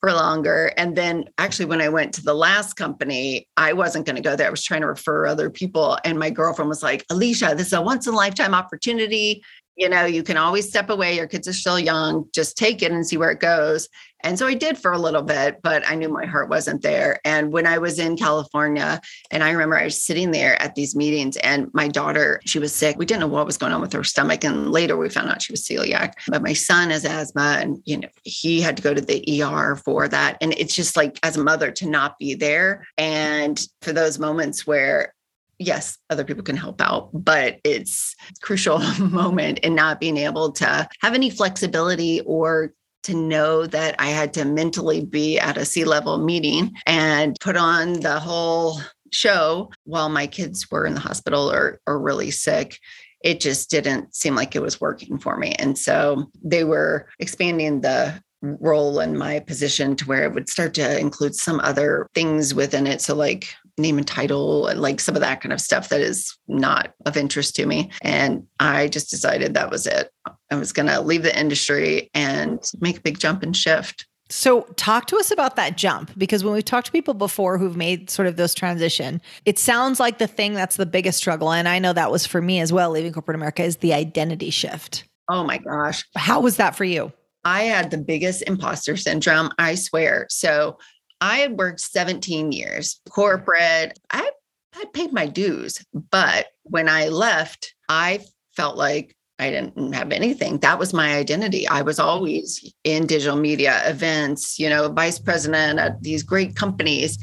for 0.00 0.12
longer. 0.12 0.72
And 0.76 0.96
then 0.96 1.24
actually, 1.38 1.64
when 1.66 1.80
I 1.80 1.88
went 1.88 2.14
to 2.14 2.22
the 2.22 2.34
last 2.34 2.74
company, 2.74 3.48
I 3.56 3.72
wasn't 3.72 4.06
going 4.06 4.16
to 4.16 4.22
go 4.22 4.36
there. 4.36 4.46
I 4.46 4.50
was 4.50 4.62
trying 4.62 4.82
to 4.82 4.86
refer 4.86 5.26
other 5.26 5.50
people. 5.50 5.98
And 6.04 6.18
my 6.18 6.30
girlfriend 6.30 6.68
was 6.68 6.82
like, 6.82 7.04
Alicia, 7.10 7.54
this 7.56 7.68
is 7.68 7.72
a 7.72 7.82
once 7.82 8.06
in 8.06 8.14
a 8.14 8.16
lifetime 8.16 8.54
opportunity 8.54 9.42
you 9.78 9.88
know, 9.88 10.04
you 10.04 10.22
can 10.22 10.36
always 10.36 10.68
step 10.68 10.90
away. 10.90 11.16
Your 11.16 11.28
kids 11.28 11.46
are 11.46 11.52
still 11.52 11.78
young. 11.78 12.28
Just 12.34 12.58
take 12.58 12.82
it 12.82 12.90
and 12.90 13.06
see 13.06 13.16
where 13.16 13.30
it 13.30 13.40
goes. 13.40 13.88
And 14.24 14.36
so 14.36 14.48
I 14.48 14.54
did 14.54 14.76
for 14.76 14.90
a 14.90 14.98
little 14.98 15.22
bit, 15.22 15.62
but 15.62 15.88
I 15.88 15.94
knew 15.94 16.08
my 16.08 16.26
heart 16.26 16.48
wasn't 16.48 16.82
there. 16.82 17.20
And 17.24 17.52
when 17.52 17.68
I 17.68 17.78
was 17.78 18.00
in 18.00 18.16
California, 18.16 19.00
and 19.30 19.44
I 19.44 19.50
remember 19.52 19.78
I 19.78 19.84
was 19.84 20.02
sitting 20.02 20.32
there 20.32 20.60
at 20.60 20.74
these 20.74 20.96
meetings, 20.96 21.36
and 21.36 21.72
my 21.72 21.86
daughter, 21.86 22.40
she 22.44 22.58
was 22.58 22.74
sick. 22.74 22.96
We 22.98 23.06
didn't 23.06 23.20
know 23.20 23.28
what 23.28 23.46
was 23.46 23.56
going 23.56 23.72
on 23.72 23.80
with 23.80 23.92
her 23.92 24.02
stomach. 24.02 24.42
And 24.42 24.72
later 24.72 24.96
we 24.96 25.08
found 25.08 25.30
out 25.30 25.40
she 25.40 25.52
was 25.52 25.62
celiac. 25.62 26.14
But 26.26 26.42
my 26.42 26.52
son 26.52 26.90
has 26.90 27.04
asthma, 27.04 27.58
and, 27.60 27.80
you 27.84 27.98
know, 27.98 28.08
he 28.24 28.60
had 28.60 28.76
to 28.78 28.82
go 28.82 28.92
to 28.92 29.00
the 29.00 29.40
ER 29.40 29.76
for 29.76 30.08
that. 30.08 30.36
And 30.40 30.52
it's 30.54 30.74
just 30.74 30.96
like, 30.96 31.20
as 31.22 31.36
a 31.36 31.44
mother, 31.44 31.70
to 31.70 31.88
not 31.88 32.18
be 32.18 32.34
there. 32.34 32.88
And 32.96 33.64
for 33.82 33.92
those 33.92 34.18
moments 34.18 34.66
where 34.66 35.14
yes, 35.58 35.98
other 36.10 36.24
people 36.24 36.42
can 36.42 36.56
help 36.56 36.80
out, 36.80 37.10
but 37.12 37.58
it's 37.64 38.14
crucial 38.42 38.78
moment 38.98 39.60
in 39.60 39.74
not 39.74 40.00
being 40.00 40.16
able 40.16 40.52
to 40.52 40.88
have 41.00 41.14
any 41.14 41.30
flexibility 41.30 42.20
or 42.22 42.72
to 43.04 43.14
know 43.14 43.66
that 43.66 43.94
I 43.98 44.06
had 44.06 44.34
to 44.34 44.44
mentally 44.44 45.04
be 45.04 45.38
at 45.38 45.56
a 45.56 45.64
C-level 45.64 46.18
meeting 46.18 46.72
and 46.86 47.36
put 47.40 47.56
on 47.56 47.94
the 48.00 48.18
whole 48.18 48.80
show 49.12 49.70
while 49.84 50.08
my 50.08 50.26
kids 50.26 50.70
were 50.70 50.84
in 50.84 50.94
the 50.94 51.00
hospital 51.00 51.50
or, 51.50 51.80
or 51.86 51.98
really 51.98 52.30
sick 52.30 52.78
it 53.22 53.40
just 53.40 53.70
didn't 53.70 54.14
seem 54.14 54.34
like 54.34 54.54
it 54.54 54.62
was 54.62 54.80
working 54.80 55.18
for 55.18 55.36
me. 55.36 55.52
And 55.58 55.76
so 55.76 56.30
they 56.42 56.64
were 56.64 57.08
expanding 57.18 57.80
the 57.80 58.22
role 58.42 59.00
in 59.00 59.18
my 59.18 59.40
position 59.40 59.96
to 59.96 60.06
where 60.06 60.24
it 60.24 60.34
would 60.34 60.48
start 60.48 60.74
to 60.74 60.98
include 60.98 61.34
some 61.34 61.60
other 61.60 62.08
things 62.14 62.54
within 62.54 62.86
it. 62.86 63.00
So, 63.00 63.14
like 63.14 63.52
name 63.78 63.98
and 63.98 64.06
title, 64.06 64.66
and 64.66 64.80
like 64.80 65.00
some 65.00 65.14
of 65.14 65.20
that 65.20 65.40
kind 65.40 65.52
of 65.52 65.60
stuff 65.60 65.88
that 65.88 66.00
is 66.00 66.36
not 66.48 66.94
of 67.06 67.16
interest 67.16 67.56
to 67.56 67.66
me. 67.66 67.90
And 68.02 68.46
I 68.60 68.88
just 68.88 69.10
decided 69.10 69.54
that 69.54 69.70
was 69.70 69.86
it. 69.86 70.10
I 70.50 70.56
was 70.56 70.72
going 70.72 70.88
to 70.88 71.00
leave 71.00 71.22
the 71.22 71.38
industry 71.38 72.10
and 72.14 72.62
make 72.80 72.98
a 72.98 73.02
big 73.02 73.18
jump 73.18 73.42
and 73.42 73.56
shift. 73.56 74.06
So, 74.30 74.62
talk 74.76 75.06
to 75.06 75.16
us 75.16 75.30
about 75.30 75.56
that 75.56 75.78
jump 75.78 76.10
because 76.18 76.44
when 76.44 76.52
we've 76.52 76.64
talked 76.64 76.86
to 76.86 76.92
people 76.92 77.14
before 77.14 77.56
who've 77.56 77.76
made 77.76 78.10
sort 78.10 78.28
of 78.28 78.36
those 78.36 78.54
transition, 78.54 79.22
it 79.46 79.58
sounds 79.58 79.98
like 79.98 80.18
the 80.18 80.26
thing 80.26 80.52
that's 80.52 80.76
the 80.76 80.84
biggest 80.84 81.16
struggle. 81.16 81.50
And 81.50 81.66
I 81.66 81.78
know 81.78 81.94
that 81.94 82.10
was 82.10 82.26
for 82.26 82.42
me 82.42 82.60
as 82.60 82.70
well, 82.70 82.90
leaving 82.90 83.12
corporate 83.12 83.36
America, 83.36 83.62
is 83.62 83.78
the 83.78 83.94
identity 83.94 84.50
shift. 84.50 85.04
Oh 85.30 85.44
my 85.44 85.58
gosh. 85.58 86.04
How 86.14 86.40
was 86.40 86.56
that 86.56 86.76
for 86.76 86.84
you? 86.84 87.12
I 87.44 87.62
had 87.62 87.90
the 87.90 87.98
biggest 87.98 88.42
imposter 88.46 88.96
syndrome, 88.98 89.50
I 89.58 89.74
swear. 89.76 90.26
So, 90.28 90.78
I 91.20 91.38
had 91.38 91.58
worked 91.58 91.80
17 91.80 92.52
years 92.52 93.00
corporate. 93.08 93.98
I 94.10 94.30
I 94.74 94.84
paid 94.92 95.12
my 95.12 95.26
dues, 95.26 95.84
but 95.92 96.46
when 96.62 96.88
I 96.88 97.08
left, 97.08 97.74
I 97.88 98.20
felt 98.54 98.76
like 98.76 99.16
I 99.38 99.50
didn't 99.50 99.92
have 99.92 100.12
anything. 100.12 100.58
That 100.58 100.78
was 100.78 100.92
my 100.92 101.16
identity. 101.16 101.66
I 101.66 101.82
was 101.82 101.98
always 101.98 102.72
in 102.84 103.06
digital 103.06 103.36
media 103.36 103.80
events, 103.88 104.58
you 104.58 104.68
know, 104.68 104.88
vice 104.88 105.18
president 105.18 105.78
at 105.78 106.02
these 106.02 106.22
great 106.22 106.56
companies. 106.56 107.18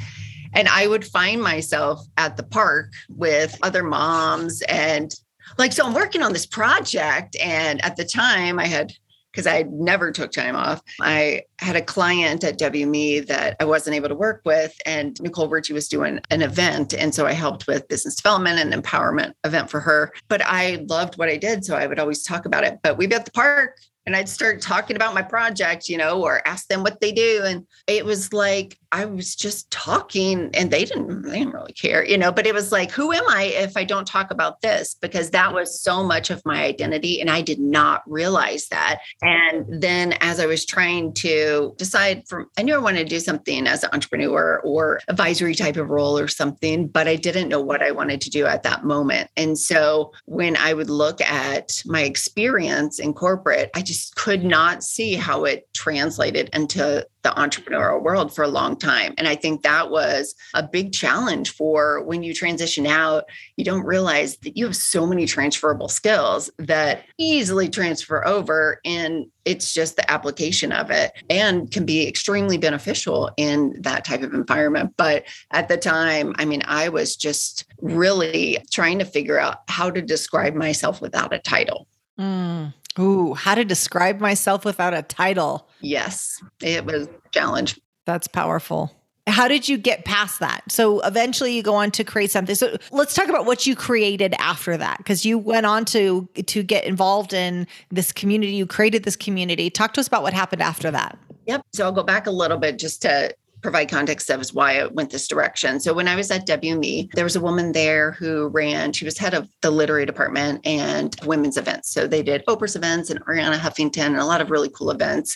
And 0.54 0.68
I 0.70 0.88
would 0.88 1.06
find 1.06 1.42
myself 1.42 2.06
at 2.18 2.38
the 2.38 2.44
park 2.44 2.94
with 3.10 3.58
other 3.64 3.84
moms 3.84 4.62
and 4.64 5.14
like, 5.58 5.74
so 5.74 5.86
I'm 5.86 5.94
working 5.94 6.22
on 6.24 6.34
this 6.34 6.46
project. 6.46 7.36
And 7.42 7.84
at 7.86 7.98
the 7.98 8.06
time, 8.06 8.60
I 8.60 8.66
had 8.66 8.94
because 9.36 9.48
I 9.48 9.66
never 9.70 10.12
took 10.12 10.32
time 10.32 10.56
off. 10.56 10.82
I 11.02 11.44
had 11.60 11.76
a 11.76 11.82
client 11.82 12.44
at 12.46 12.58
WME 12.58 13.28
that 13.28 13.58
I 13.60 13.66
wasn't 13.66 13.98
able 13.98 14.08
to 14.08 14.16
work 14.16 14.42
with, 14.46 14.74
and 14.86 15.20
Nicole 15.22 15.50
Richie 15.50 15.74
was 15.74 15.90
doing 15.90 16.22
an 16.32 16.42
event. 16.42 16.94
And 16.94 17.14
so 17.14 17.26
I 17.26 17.34
helped 17.34 17.68
with 17.68 17.88
business 17.90 18.16
development 18.16 18.60
and 18.60 18.84
empowerment 18.84 19.34
event 19.44 19.70
for 19.70 19.82
her. 19.82 20.14
But 20.30 20.42
I 20.46 20.86
loved 20.90 21.18
what 21.18 21.28
I 21.28 21.36
did. 21.36 21.66
So 21.66 21.76
I 21.76 21.86
would 21.86 22.00
always 22.00 22.24
talk 22.24 22.46
about 22.46 22.64
it. 22.64 22.80
But 22.82 22.98
we'd 22.98 23.10
be 23.10 23.16
at 23.16 23.26
the 23.26 23.32
park 23.32 23.78
and 24.06 24.16
I'd 24.16 24.30
start 24.30 24.62
talking 24.62 24.96
about 24.96 25.16
my 25.16 25.22
project, 25.22 25.90
you 25.90 25.98
know, 25.98 26.24
or 26.24 26.48
ask 26.48 26.68
them 26.68 26.84
what 26.84 27.02
they 27.02 27.12
do. 27.12 27.42
And 27.44 27.66
it 27.88 28.06
was 28.06 28.32
like 28.32 28.78
I 28.96 29.04
was 29.04 29.36
just 29.36 29.70
talking 29.72 30.50
and 30.54 30.72
they 30.72 30.86
didn't, 30.86 31.24
they 31.24 31.40
didn't 31.40 31.54
really 31.54 31.74
care, 31.74 32.06
you 32.06 32.18
know, 32.18 32.32
but 32.32 32.48
it 32.48 32.54
was 32.54 32.72
like, 32.72 32.92
who 32.92 33.12
am 33.12 33.26
I 33.28 33.44
if 33.44 33.76
I 33.76 33.84
don't 33.84 34.08
talk 34.08 34.32
about 34.32 34.62
this? 34.62 34.96
Because 35.02 35.32
that 35.32 35.54
was 35.54 35.82
so 35.82 36.02
much 36.02 36.30
of 36.30 36.42
my 36.46 36.64
identity. 36.64 37.20
And 37.20 37.30
I 37.30 37.42
did 37.42 37.60
not 37.60 38.04
realize 38.08 38.70
that. 38.70 39.02
And 39.22 39.66
then 39.82 40.14
as 40.22 40.40
I 40.40 40.46
was 40.46 40.66
trying 40.66 41.12
to 41.16 41.76
decide 41.78 42.26
from, 42.30 42.50
I 42.58 42.62
knew 42.62 42.74
I 42.74 42.78
wanted 42.78 43.04
to 43.04 43.16
do 43.16 43.20
something 43.20 43.68
as 43.68 43.84
an 43.84 43.90
entrepreneur 43.92 44.62
or 44.64 45.02
advisory 45.10 45.56
type 45.56 45.76
of 45.76 45.90
role 45.90 46.18
or 46.18 46.30
something, 46.30 46.88
but 46.88 47.06
I 47.06 47.18
didn't 47.18 47.50
know 47.50 47.60
what 47.60 47.84
I 47.84 47.92
wanted 47.92 48.22
to 48.22 48.30
do 48.30 48.46
at 48.46 48.64
that 48.64 48.86
moment. 48.86 49.30
And 49.36 49.60
so 49.60 50.14
when 50.24 50.56
I 50.56 50.74
would 50.74 50.90
look 50.90 51.20
at 51.20 51.84
my 51.86 52.04
experience 52.04 53.00
in 53.00 53.14
corporate, 53.14 53.72
I 53.76 53.82
just 53.82 54.16
could 54.16 54.46
not 54.46 54.84
see 54.84 55.16
how 55.16 55.44
it 55.44 55.68
translated 55.74 56.50
into 56.54 57.06
the 57.26 57.32
entrepreneurial 57.32 58.04
world 58.04 58.34
for 58.34 58.44
a 58.44 58.48
long 58.48 58.78
time. 58.78 59.16
And 59.18 59.28
I 59.28 59.34
think 59.34 59.64
that 59.64 59.90
was 59.90 60.36
a 60.54 60.62
big 60.62 60.94
challenge 60.94 61.50
for 61.50 62.04
when 62.04 62.22
you 62.22 62.36
transition 62.36 62.86
out, 62.86 63.24
you 63.58 63.66
don't 63.66 63.84
realize 63.84 64.38
that 64.38 64.56
you 64.56 64.66
have 64.66 64.76
so 64.76 65.08
many 65.08 65.26
transferable 65.26 65.88
skills 65.88 66.52
that 66.60 67.06
easily 67.18 67.68
transfer 67.68 68.26
over. 68.28 68.80
And 68.86 69.26
it's 69.44 69.74
just 69.74 69.96
the 69.96 70.10
application 70.12 70.72
of 70.72 70.92
it 70.92 71.14
and 71.28 71.72
can 71.72 71.84
be 71.84 72.08
extremely 72.08 72.60
beneficial 72.60 73.32
in 73.38 73.76
that 73.82 74.06
type 74.06 74.22
of 74.22 74.36
environment. 74.36 74.94
But 74.96 75.24
at 75.50 75.68
the 75.68 75.78
time, 75.78 76.36
I 76.38 76.46
mean, 76.46 76.62
I 76.66 76.90
was 76.90 77.16
just 77.16 77.66
really 77.82 78.60
trying 78.72 79.00
to 79.00 79.06
figure 79.06 79.40
out 79.40 79.64
how 79.68 79.90
to 79.90 80.02
describe 80.02 80.54
myself 80.54 81.02
without 81.02 81.34
a 81.34 81.40
title. 81.40 81.88
Mm. 82.20 82.72
Ooh, 82.98 83.34
how 83.34 83.56
to 83.56 83.66
describe 83.66 84.20
myself 84.20 84.66
without 84.66 84.94
a 84.94 85.02
title. 85.02 85.68
Yes, 85.82 86.42
it 86.62 86.86
was 86.86 87.08
a 87.08 87.30
challenge. 87.32 87.80
That's 88.06 88.28
powerful. 88.28 88.92
How 89.28 89.48
did 89.48 89.68
you 89.68 89.78
get 89.78 90.06
past 90.06 90.40
that? 90.40 90.62
So 90.70 91.00
eventually 91.02 91.56
you 91.56 91.64
go 91.64 91.74
on 91.74 91.90
to 91.92 92.04
create 92.04 92.30
something. 92.30 92.54
So 92.54 92.78
let's 92.92 93.16
talk 93.16 93.28
about 93.28 93.46
what 93.46 93.66
you 93.66 93.76
created 93.76 94.36
after 94.38 94.78
that 94.78 95.00
because 95.00 95.26
you 95.26 95.40
went 95.40 95.66
on 95.66 95.84
to 95.86 96.28
to 96.46 96.62
get 96.62 96.86
involved 96.86 97.34
in 97.34 97.66
this 97.90 98.12
community. 98.12 98.54
You 98.54 98.68
created 98.68 99.04
this 99.04 99.16
community. 99.16 99.72
Talk 99.72 99.94
to 99.96 100.00
us 100.00 100.08
about 100.08 100.22
what 100.22 100.34
happened 100.34 100.62
after 100.62 100.92
that. 100.92 101.18
Yep. 101.48 101.66
So 101.74 101.86
I'll 101.86 101.92
go 101.92 102.04
back 102.04 102.28
a 102.28 102.32
little 102.32 102.58
bit 102.58 102.78
just 102.78 103.02
to 103.02 103.36
provide 103.66 103.90
context 103.90 104.30
of 104.30 104.48
why 104.50 104.80
I 104.80 104.86
went 104.86 105.10
this 105.10 105.28
direction. 105.28 105.80
So 105.80 105.92
when 105.92 106.08
I 106.08 106.16
was 106.16 106.30
at 106.30 106.46
WME, 106.46 107.12
there 107.14 107.24
was 107.24 107.36
a 107.36 107.42
woman 107.42 107.72
there 107.72 108.12
who 108.12 108.50
ran, 108.50 108.94
she 108.94 109.06
was 109.06 109.18
head 109.18 109.34
of 109.34 109.50
the 109.64 109.72
literary 109.72 110.06
department 110.06 110.62
and 110.68 111.16
women's 111.26 111.58
events. 111.58 111.90
So 111.90 112.06
they 112.06 112.22
did 112.22 112.46
Oprah's 112.46 112.76
events 112.76 113.10
and 113.10 113.20
Arianna 113.26 113.58
Huffington 113.58 114.06
and 114.06 114.18
a 114.18 114.26
lot 114.26 114.40
of 114.40 114.52
really 114.52 114.70
cool 114.70 114.92
events. 114.92 115.36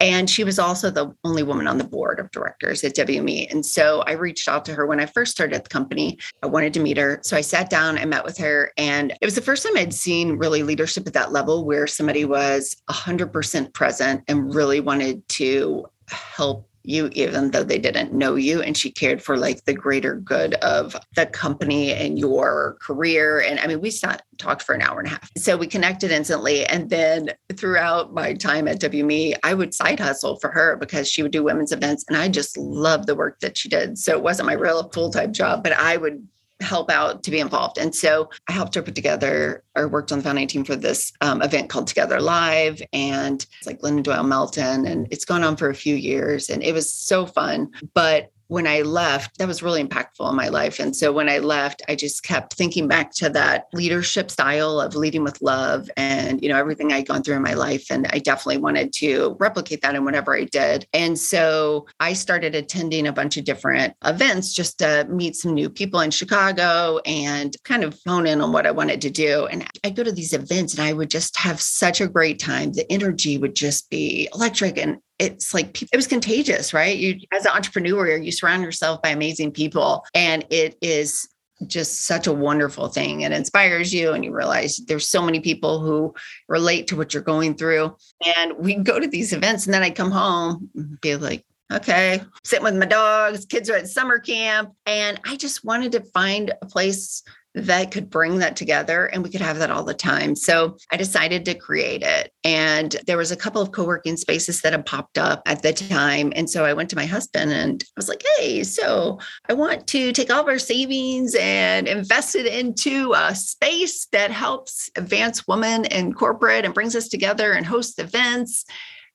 And 0.00 0.30
she 0.30 0.44
was 0.44 0.58
also 0.58 0.90
the 0.90 1.12
only 1.24 1.42
woman 1.42 1.66
on 1.66 1.76
the 1.76 1.84
board 1.84 2.20
of 2.20 2.30
directors 2.30 2.82
at 2.84 2.94
WME. 2.94 3.52
And 3.52 3.66
so 3.66 4.02
I 4.06 4.12
reached 4.12 4.48
out 4.48 4.64
to 4.66 4.74
her 4.74 4.86
when 4.86 5.00
I 5.00 5.04
first 5.04 5.32
started 5.32 5.54
at 5.54 5.64
the 5.64 5.70
company. 5.70 6.18
I 6.42 6.46
wanted 6.46 6.72
to 6.74 6.80
meet 6.80 6.96
her. 6.96 7.20
So 7.22 7.36
I 7.36 7.42
sat 7.42 7.68
down 7.68 7.98
and 7.98 8.08
met 8.08 8.24
with 8.24 8.38
her. 8.38 8.72
And 8.78 9.12
it 9.20 9.26
was 9.26 9.34
the 9.34 9.42
first 9.42 9.62
time 9.62 9.76
I'd 9.76 9.92
seen 9.92 10.38
really 10.38 10.62
leadership 10.62 11.06
at 11.06 11.12
that 11.12 11.32
level 11.32 11.66
where 11.66 11.86
somebody 11.86 12.24
was 12.24 12.76
100% 12.88 13.74
present 13.74 14.22
and 14.26 14.54
really 14.54 14.80
wanted 14.80 15.28
to 15.28 15.84
help 16.08 16.67
you 16.88 17.10
even 17.12 17.50
though 17.50 17.62
they 17.62 17.78
didn't 17.78 18.12
know 18.12 18.34
you 18.34 18.62
and 18.62 18.76
she 18.76 18.90
cared 18.90 19.22
for 19.22 19.36
like 19.36 19.64
the 19.64 19.74
greater 19.74 20.16
good 20.16 20.54
of 20.54 20.96
the 21.16 21.26
company 21.26 21.92
and 21.92 22.18
your 22.18 22.78
career. 22.80 23.40
And 23.40 23.60
i 23.60 23.66
mean 23.66 23.80
we 23.80 23.90
sat 23.90 24.22
talked 24.38 24.62
for 24.62 24.74
an 24.74 24.82
hour 24.82 24.98
and 24.98 25.08
a 25.08 25.10
half. 25.10 25.30
So 25.36 25.56
we 25.56 25.66
connected 25.66 26.10
instantly. 26.12 26.64
And 26.64 26.88
then 26.90 27.30
throughout 27.54 28.14
my 28.14 28.34
time 28.34 28.66
at 28.68 28.80
wme 28.80 29.34
i 29.42 29.54
would 29.54 29.74
side 29.74 30.00
hustle 30.00 30.38
for 30.38 30.50
her 30.50 30.76
because 30.76 31.08
she 31.08 31.22
would 31.22 31.32
do 31.32 31.42
women's 31.42 31.72
events 31.72 32.04
and 32.08 32.16
i 32.16 32.28
just 32.28 32.56
loved 32.56 33.06
the 33.06 33.14
work 33.14 33.40
that 33.40 33.56
she 33.56 33.68
did. 33.68 33.98
So 33.98 34.12
it 34.12 34.22
wasn't 34.22 34.46
my 34.46 34.54
real 34.54 34.88
full-time 34.90 35.32
job 35.32 35.62
but 35.62 35.72
i 35.72 35.96
would 35.96 36.26
help 36.60 36.90
out 36.90 37.22
to 37.22 37.30
be 37.30 37.40
involved. 37.40 37.78
And 37.78 37.94
so 37.94 38.30
I 38.48 38.52
helped 38.52 38.74
her 38.74 38.82
put 38.82 38.94
together 38.94 39.62
or 39.76 39.88
worked 39.88 40.12
on 40.12 40.18
the 40.18 40.24
founding 40.24 40.48
team 40.48 40.64
for 40.64 40.76
this 40.76 41.12
um, 41.20 41.42
event 41.42 41.68
called 41.68 41.86
Together 41.86 42.20
Live. 42.20 42.82
And 42.92 43.44
it's 43.58 43.66
like 43.66 43.80
Glennon 43.80 44.02
Doyle 44.02 44.24
Melton. 44.24 44.86
And 44.86 45.06
it's 45.10 45.24
gone 45.24 45.44
on 45.44 45.56
for 45.56 45.70
a 45.70 45.74
few 45.74 45.94
years 45.94 46.50
and 46.50 46.62
it 46.62 46.72
was 46.72 46.92
so 46.92 47.26
fun. 47.26 47.70
But 47.94 48.32
when 48.48 48.66
I 48.66 48.82
left, 48.82 49.38
that 49.38 49.46
was 49.46 49.62
really 49.62 49.84
impactful 49.84 50.28
in 50.28 50.36
my 50.36 50.48
life. 50.48 50.80
And 50.80 50.96
so 50.96 51.12
when 51.12 51.28
I 51.28 51.38
left, 51.38 51.82
I 51.88 51.94
just 51.94 52.22
kept 52.24 52.54
thinking 52.54 52.88
back 52.88 53.12
to 53.16 53.28
that 53.30 53.66
leadership 53.72 54.30
style 54.30 54.80
of 54.80 54.94
leading 54.94 55.22
with 55.22 55.40
love 55.42 55.90
and, 55.96 56.42
you 56.42 56.48
know, 56.48 56.56
everything 56.56 56.92
I'd 56.92 57.06
gone 57.06 57.22
through 57.22 57.36
in 57.36 57.42
my 57.42 57.54
life. 57.54 57.86
And 57.90 58.06
I 58.10 58.18
definitely 58.18 58.58
wanted 58.58 58.92
to 58.94 59.36
replicate 59.38 59.82
that 59.82 59.94
in 59.94 60.04
whatever 60.04 60.34
I 60.34 60.44
did. 60.44 60.86
And 60.92 61.18
so 61.18 61.86
I 62.00 62.14
started 62.14 62.54
attending 62.54 63.06
a 63.06 63.12
bunch 63.12 63.36
of 63.36 63.44
different 63.44 63.94
events 64.04 64.54
just 64.54 64.78
to 64.78 65.06
meet 65.10 65.36
some 65.36 65.54
new 65.54 65.68
people 65.68 66.00
in 66.00 66.10
Chicago 66.10 67.00
and 67.04 67.54
kind 67.64 67.84
of 67.84 68.00
hone 68.06 68.26
in 68.26 68.40
on 68.40 68.52
what 68.52 68.66
I 68.66 68.70
wanted 68.70 69.02
to 69.02 69.10
do. 69.10 69.46
And 69.46 69.68
I 69.84 69.90
go 69.90 70.02
to 70.02 70.12
these 70.12 70.32
events 70.32 70.74
and 70.74 70.82
I 70.82 70.94
would 70.94 71.10
just 71.10 71.36
have 71.36 71.60
such 71.60 72.00
a 72.00 72.08
great 72.08 72.38
time. 72.38 72.72
The 72.72 72.90
energy 72.90 73.36
would 73.36 73.54
just 73.54 73.90
be 73.90 74.28
electric. 74.34 74.78
And 74.78 74.98
it's 75.18 75.52
like 75.52 75.82
it 75.82 75.96
was 75.96 76.06
contagious, 76.06 76.72
right? 76.72 76.96
You 76.96 77.18
as 77.32 77.44
an 77.44 77.52
entrepreneur, 77.52 78.16
you 78.16 78.32
surround 78.32 78.62
yourself 78.62 79.02
by 79.02 79.10
amazing 79.10 79.52
people 79.52 80.04
and 80.14 80.44
it 80.50 80.76
is 80.80 81.28
just 81.66 82.02
such 82.02 82.26
a 82.26 82.32
wonderful 82.32 82.88
thing. 82.88 83.22
It 83.22 83.32
inspires 83.32 83.92
you 83.92 84.12
and 84.12 84.24
you 84.24 84.32
realize 84.32 84.76
there's 84.86 85.08
so 85.08 85.22
many 85.22 85.40
people 85.40 85.80
who 85.80 86.14
relate 86.48 86.86
to 86.88 86.96
what 86.96 87.12
you're 87.12 87.22
going 87.22 87.54
through. 87.54 87.96
And 88.36 88.52
we 88.58 88.76
go 88.76 89.00
to 89.00 89.08
these 89.08 89.32
events 89.32 89.66
and 89.66 89.74
then 89.74 89.82
I 89.82 89.90
come 89.90 90.10
home 90.10 90.70
be 91.00 91.16
like, 91.16 91.44
okay, 91.72 92.22
sitting 92.44 92.64
with 92.64 92.76
my 92.76 92.86
dogs, 92.86 93.44
kids 93.44 93.68
are 93.68 93.76
at 93.76 93.88
summer 93.88 94.18
camp. 94.18 94.72
And 94.86 95.20
I 95.24 95.36
just 95.36 95.64
wanted 95.64 95.92
to 95.92 96.00
find 96.00 96.52
a 96.62 96.66
place 96.66 97.22
that 97.66 97.90
could 97.90 98.10
bring 98.10 98.38
that 98.38 98.56
together 98.56 99.06
and 99.06 99.22
we 99.22 99.30
could 99.30 99.40
have 99.40 99.58
that 99.58 99.70
all 99.70 99.84
the 99.84 99.94
time. 99.94 100.34
So 100.34 100.76
I 100.90 100.96
decided 100.96 101.44
to 101.44 101.54
create 101.54 102.02
it. 102.02 102.32
And 102.44 102.96
there 103.06 103.16
was 103.16 103.30
a 103.30 103.36
couple 103.36 103.60
of 103.60 103.72
co-working 103.72 104.16
spaces 104.16 104.60
that 104.62 104.72
had 104.72 104.86
popped 104.86 105.18
up 105.18 105.42
at 105.46 105.62
the 105.62 105.72
time. 105.72 106.32
And 106.36 106.48
so 106.48 106.64
I 106.64 106.72
went 106.72 106.90
to 106.90 106.96
my 106.96 107.06
husband 107.06 107.52
and 107.52 107.82
I 107.82 107.92
was 107.96 108.08
like, 108.08 108.22
hey, 108.36 108.64
so 108.64 109.18
I 109.48 109.54
want 109.54 109.86
to 109.88 110.12
take 110.12 110.32
all 110.32 110.40
of 110.40 110.48
our 110.48 110.58
savings 110.58 111.34
and 111.38 111.88
invest 111.88 112.34
it 112.34 112.46
into 112.46 113.12
a 113.14 113.34
space 113.34 114.06
that 114.12 114.30
helps 114.30 114.90
advance 114.96 115.46
women 115.46 115.84
in 115.86 116.12
corporate 116.12 116.64
and 116.64 116.74
brings 116.74 116.96
us 116.96 117.08
together 117.08 117.52
and 117.52 117.66
hosts 117.66 117.98
events 117.98 118.64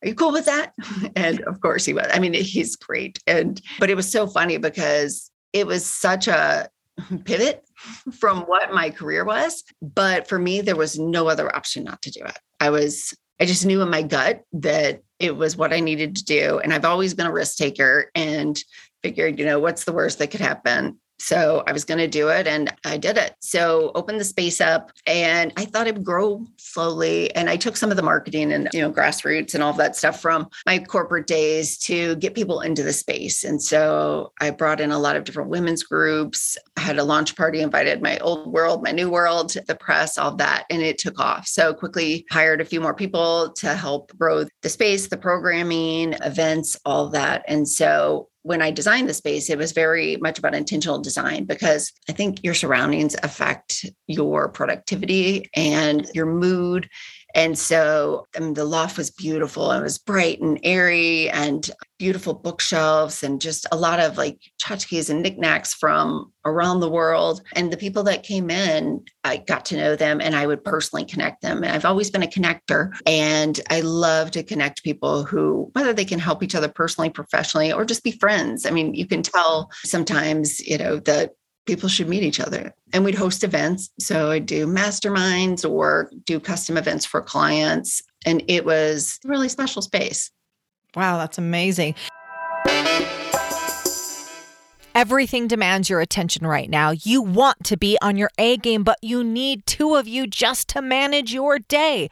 are 0.04 0.10
you 0.10 0.16
cool 0.16 0.34
with 0.34 0.46
that? 0.46 0.74
And 1.16 1.42
of 1.42 1.62
course 1.62 1.86
he 1.86 1.94
was. 1.94 2.08
I 2.12 2.20
mean, 2.20 2.34
he's 2.34 2.76
great. 2.76 3.20
And 3.26 3.62
but 3.80 3.90
it 3.90 3.96
was 3.96 4.12
so 4.12 4.28
funny 4.28 4.58
because 4.58 5.32
it 5.54 5.66
was 5.66 5.86
such 5.86 6.28
a 6.28 6.70
pivot 7.26 7.64
from 8.12 8.42
what 8.42 8.74
my 8.74 8.90
career 8.90 9.26
was. 9.26 9.64
But 9.82 10.28
for 10.28 10.40
me, 10.40 10.62
there 10.62 10.76
was 10.76 10.98
no 10.98 11.28
other 11.28 11.54
option 11.56 11.84
not 11.84 12.02
to 12.04 12.12
do 12.12 12.22
it. 12.24 12.38
I 12.60 12.70
was, 12.70 13.14
I 13.40 13.46
just 13.46 13.66
knew 13.66 13.82
in 13.82 13.90
my 13.90 14.02
gut 14.02 14.44
that 14.54 15.02
it 15.20 15.36
was 15.36 15.58
what 15.58 15.74
I 15.74 15.80
needed 15.80 16.16
to 16.18 16.26
do. 16.26 16.60
And 16.60 16.74
I've 16.74 16.86
always 16.86 17.14
been 17.14 17.28
a 17.28 17.32
risk 17.32 17.58
taker 17.58 18.12
and 18.16 18.62
figured, 19.02 19.40
you 19.40 19.46
know, 19.46 19.60
what's 19.60 19.84
the 19.84 19.94
worst 19.94 20.20
that 20.20 20.32
could 20.32 20.40
happen? 20.40 21.00
So 21.20 21.64
I 21.68 21.72
was 21.72 21.86
going 21.86 22.00
to 22.00 22.08
do 22.08 22.30
it 22.30 22.48
and 22.48 22.74
I 22.86 22.98
did 22.98 23.18
it. 23.18 23.36
So 23.40 23.92
opened 23.96 24.20
the 24.20 24.26
space 24.26 24.60
up 24.60 24.92
and 25.08 25.54
I 25.56 25.66
thought 25.66 25.88
it 25.88 25.96
would 25.96 26.04
grow 26.04 26.46
slowly. 26.58 27.34
And 27.36 27.50
I 27.50 27.56
took 27.56 27.78
some 27.78 27.92
of 27.92 27.98
the 27.98 28.04
marketing 28.04 28.52
and, 28.52 28.68
you 28.74 28.82
know, 28.82 28.92
grassroots 28.92 29.54
and 29.54 29.64
all 29.64 29.74
that 29.74 29.96
stuff 29.96 30.22
from 30.22 30.50
my 30.66 30.80
corporate 30.80 31.28
days 31.28 31.78
to 31.80 32.16
get 32.18 32.36
people 32.36 32.62
into 32.62 32.84
the 32.84 32.94
space. 32.94 33.44
And 33.44 33.62
so 33.62 34.34
I 34.42 34.50
brought 34.50 34.82
in 34.82 34.92
a 34.92 35.00
lot 35.00 35.16
of 35.16 35.24
different 35.24 35.50
women's 35.50 35.84
groups. 35.84 36.58
I 36.78 36.82
had 36.82 37.00
a 37.00 37.04
launch 37.04 37.36
party, 37.36 37.62
invited 37.62 38.02
my 38.02 38.18
old 38.20 38.52
world, 38.52 38.84
my 38.84 38.92
new 38.92 39.10
world, 39.10 39.56
the 39.68 39.76
press, 39.76 40.18
all 40.18 40.36
that. 40.36 40.66
And 40.70 40.82
it 40.82 40.98
took 40.98 41.20
off. 41.20 41.48
So 41.48 41.74
quickly 41.74 42.26
hired 42.32 42.60
a 42.60 42.66
few 42.66 42.82
more 42.82 42.94
people 42.94 43.54
to 43.58 43.76
help 43.76 44.12
grow 44.18 44.46
the 44.62 44.70
space, 44.70 45.08
the 45.08 45.18
programming, 45.18 46.14
events, 46.22 46.78
all 46.86 47.10
that. 47.10 47.46
And 47.48 47.68
so 47.68 48.30
when 48.44 48.62
I 48.62 48.72
designed 48.72 49.10
the 49.10 49.14
space, 49.14 49.50
it 49.50 49.58
was 49.58 49.72
very 49.72 50.18
much 50.18 50.38
about 50.38 50.54
intentional 50.54 51.00
design 51.00 51.46
because 51.46 51.92
I 52.10 52.12
think 52.12 52.44
your 52.44 52.54
surroundings 52.54 53.16
affect 53.24 53.86
your 54.08 54.50
productivity 54.50 55.50
and 55.56 56.06
your 56.14 56.26
mood 56.26 56.90
and 57.34 57.58
so 57.58 58.28
I 58.36 58.40
mean, 58.40 58.54
the 58.54 58.66
loft 58.66 58.98
was 58.98 59.10
beautiful. 59.12 59.72
It 59.72 59.82
was 59.82 59.98
bright 59.98 60.42
and 60.42 60.60
airy 60.64 61.30
and 61.30 61.70
beautiful 61.98 62.34
bookshelves 62.34 63.24
and 63.24 63.40
just 63.40 63.66
a 63.72 63.78
lot 63.78 64.00
of 64.00 64.18
like 64.18 64.38
tchotchkes 64.62 65.10
and 65.10 65.22
knickknacks 65.22 65.74
from 65.74 66.32
around 66.46 66.80
the 66.80 66.90
world. 66.90 67.42
And 67.56 67.72
the 67.72 67.78
people 67.78 68.04
that 68.04 68.24
came 68.24 68.50
in, 68.50 69.04
I 69.24 69.38
got 69.38 69.66
to 69.66 69.78
know 69.78 69.96
them 69.96 70.20
and 70.20 70.36
I 70.36 70.46
would 70.46 70.64
personally 70.64 71.06
connect 71.06 71.42
them. 71.42 71.64
And 71.64 71.72
I've 71.72 71.86
always 71.86 72.12
been 72.12 72.24
a 72.24 72.28
connector 72.28 72.92
and 73.06 73.60
I 73.70 73.82
love 73.82 74.32
to 74.32 74.44
connect 74.44 74.84
people 74.84 75.24
who, 75.24 75.70
whether 75.74 75.94
they 75.94 76.06
can 76.06 76.20
help 76.20 76.44
each 76.44 76.56
other 76.56 76.68
personally, 76.68 77.10
professionally, 77.10 77.72
or 77.72 77.86
just 77.86 78.04
be 78.04 78.12
friends. 78.12 78.66
I 78.66 78.72
mean, 78.72 78.94
you 78.94 79.08
can 79.08 79.24
tell 79.24 79.72
sometimes, 79.86 80.60
you 80.60 80.78
know, 80.78 80.98
the 80.98 81.32
people 81.66 81.90
should 81.90 82.10
meet 82.10 82.24
each 82.24 82.40
other. 82.40 82.74
And 82.94 83.04
we'd 83.04 83.16
host 83.16 83.44
events. 83.44 83.90
So 84.00 84.32
I'd 84.32 84.46
do 84.46 84.68
masterminds 84.68 85.70
or 85.70 86.12
do 86.26 86.40
custom 86.40 86.78
events 86.78 87.06
for 87.06 87.22
clients. 87.22 88.02
And 88.26 88.44
it 88.48 88.66
was 88.66 89.20
really 89.24 89.50
special 89.50 89.82
space. 89.82 90.32
Wow, 90.96 91.18
that's 91.18 91.38
amazing. 91.38 91.96
Everything 94.96 95.48
demands 95.48 95.90
your 95.90 96.02
attention 96.02 96.46
right 96.46 96.70
now. 96.70 96.92
You 96.92 97.22
want 97.22 97.64
to 97.64 97.78
be 97.78 97.98
on 98.02 98.16
your 98.16 98.30
A 98.38 98.58
game, 98.58 98.84
but 98.84 99.00
you 99.02 99.24
need 99.24 99.66
two 99.66 99.96
of 99.96 100.08
you 100.08 100.28
just 100.28 100.68
to 100.70 100.84
manage 100.84 101.34
your 101.34 101.58
day. 101.58 102.10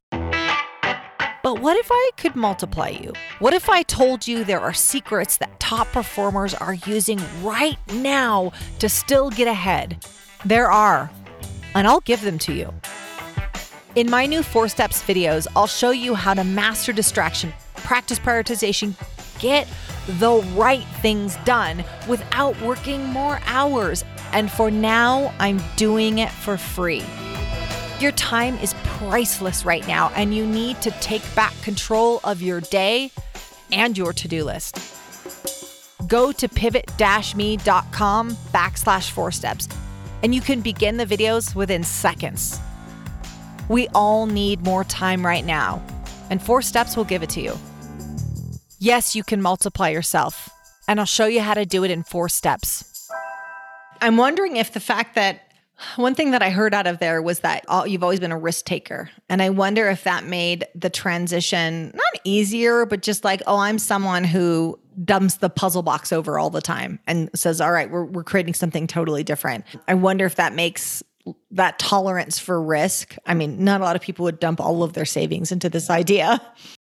But 1.43 1.59
what 1.59 1.75
if 1.75 1.87
I 1.91 2.11
could 2.17 2.35
multiply 2.35 2.89
you? 2.89 3.13
What 3.39 3.55
if 3.55 3.67
I 3.67 3.81
told 3.81 4.27
you 4.27 4.43
there 4.43 4.59
are 4.59 4.73
secrets 4.73 5.37
that 5.37 5.59
top 5.59 5.87
performers 5.87 6.53
are 6.53 6.75
using 6.75 7.19
right 7.41 7.79
now 7.93 8.51
to 8.77 8.87
still 8.87 9.31
get 9.31 9.47
ahead? 9.47 10.05
There 10.45 10.69
are, 10.69 11.09
and 11.73 11.87
I'll 11.87 12.01
give 12.01 12.21
them 12.21 12.37
to 12.39 12.53
you. 12.53 12.71
In 13.95 14.07
my 14.09 14.27
new 14.27 14.43
Four 14.43 14.67
Steps 14.69 15.01
videos, 15.01 15.47
I'll 15.55 15.65
show 15.65 15.89
you 15.89 16.13
how 16.13 16.35
to 16.35 16.43
master 16.43 16.93
distraction, 16.93 17.51
practice 17.73 18.19
prioritization, 18.19 18.93
get 19.39 19.67
the 20.19 20.43
right 20.55 20.85
things 21.01 21.37
done 21.37 21.83
without 22.07 22.59
working 22.61 23.03
more 23.05 23.39
hours. 23.47 24.05
And 24.31 24.51
for 24.51 24.69
now, 24.69 25.33
I'm 25.39 25.59
doing 25.75 26.19
it 26.19 26.29
for 26.29 26.55
free. 26.55 27.03
Your 28.01 28.11
time 28.13 28.57
is 28.57 28.73
priceless 28.83 29.63
right 29.63 29.87
now, 29.87 30.11
and 30.15 30.33
you 30.33 30.43
need 30.43 30.81
to 30.81 30.89
take 31.01 31.21
back 31.35 31.53
control 31.61 32.19
of 32.23 32.41
your 32.41 32.59
day 32.59 33.11
and 33.71 33.95
your 33.95 34.11
to 34.11 34.27
do 34.27 34.43
list. 34.43 34.79
Go 36.07 36.31
to 36.31 36.49
pivot 36.49 36.89
me.com 37.35 38.31
backslash 38.51 39.11
four 39.11 39.31
steps, 39.31 39.69
and 40.23 40.33
you 40.33 40.41
can 40.41 40.61
begin 40.61 40.97
the 40.97 41.05
videos 41.05 41.53
within 41.53 41.83
seconds. 41.83 42.59
We 43.69 43.87
all 43.89 44.25
need 44.25 44.63
more 44.63 44.83
time 44.83 45.23
right 45.23 45.45
now, 45.45 45.79
and 46.31 46.41
Four 46.41 46.63
Steps 46.63 46.97
will 46.97 47.05
give 47.05 47.21
it 47.21 47.29
to 47.29 47.41
you. 47.41 47.55
Yes, 48.79 49.15
you 49.15 49.23
can 49.23 49.43
multiply 49.43 49.89
yourself, 49.89 50.49
and 50.87 50.99
I'll 50.99 51.05
show 51.05 51.27
you 51.27 51.41
how 51.41 51.53
to 51.53 51.67
do 51.67 51.83
it 51.83 51.91
in 51.91 52.01
four 52.01 52.29
steps. 52.29 53.11
I'm 54.01 54.17
wondering 54.17 54.55
if 54.57 54.73
the 54.73 54.79
fact 54.79 55.13
that 55.13 55.50
one 55.95 56.15
thing 56.15 56.31
that 56.31 56.41
I 56.41 56.49
heard 56.49 56.73
out 56.73 56.87
of 56.87 56.99
there 56.99 57.21
was 57.21 57.39
that 57.39 57.65
all, 57.67 57.85
you've 57.87 58.03
always 58.03 58.19
been 58.19 58.31
a 58.31 58.37
risk 58.37 58.65
taker. 58.65 59.09
And 59.29 59.41
I 59.41 59.49
wonder 59.49 59.89
if 59.89 60.03
that 60.03 60.25
made 60.25 60.65
the 60.75 60.89
transition 60.89 61.91
not 61.93 62.21
easier, 62.23 62.85
but 62.85 63.01
just 63.01 63.23
like, 63.23 63.41
oh, 63.47 63.57
I'm 63.57 63.79
someone 63.79 64.23
who 64.23 64.79
dumps 65.03 65.35
the 65.35 65.49
puzzle 65.49 65.83
box 65.83 66.11
over 66.11 66.37
all 66.37 66.49
the 66.49 66.61
time 66.61 66.99
and 67.07 67.29
says, 67.33 67.61
all 67.61 67.71
right, 67.71 67.89
we're, 67.89 68.05
we're 68.05 68.23
creating 68.23 68.53
something 68.53 68.87
totally 68.87 69.23
different. 69.23 69.65
I 69.87 69.93
wonder 69.93 70.25
if 70.25 70.35
that 70.35 70.53
makes 70.53 71.03
that 71.51 71.77
tolerance 71.79 72.39
for 72.39 72.61
risk. 72.61 73.15
I 73.25 73.33
mean, 73.33 73.63
not 73.63 73.81
a 73.81 73.83
lot 73.83 73.95
of 73.95 74.01
people 74.01 74.23
would 74.23 74.39
dump 74.39 74.59
all 74.59 74.83
of 74.83 74.93
their 74.93 75.05
savings 75.05 75.51
into 75.51 75.69
this 75.69 75.89
idea. 75.89 76.41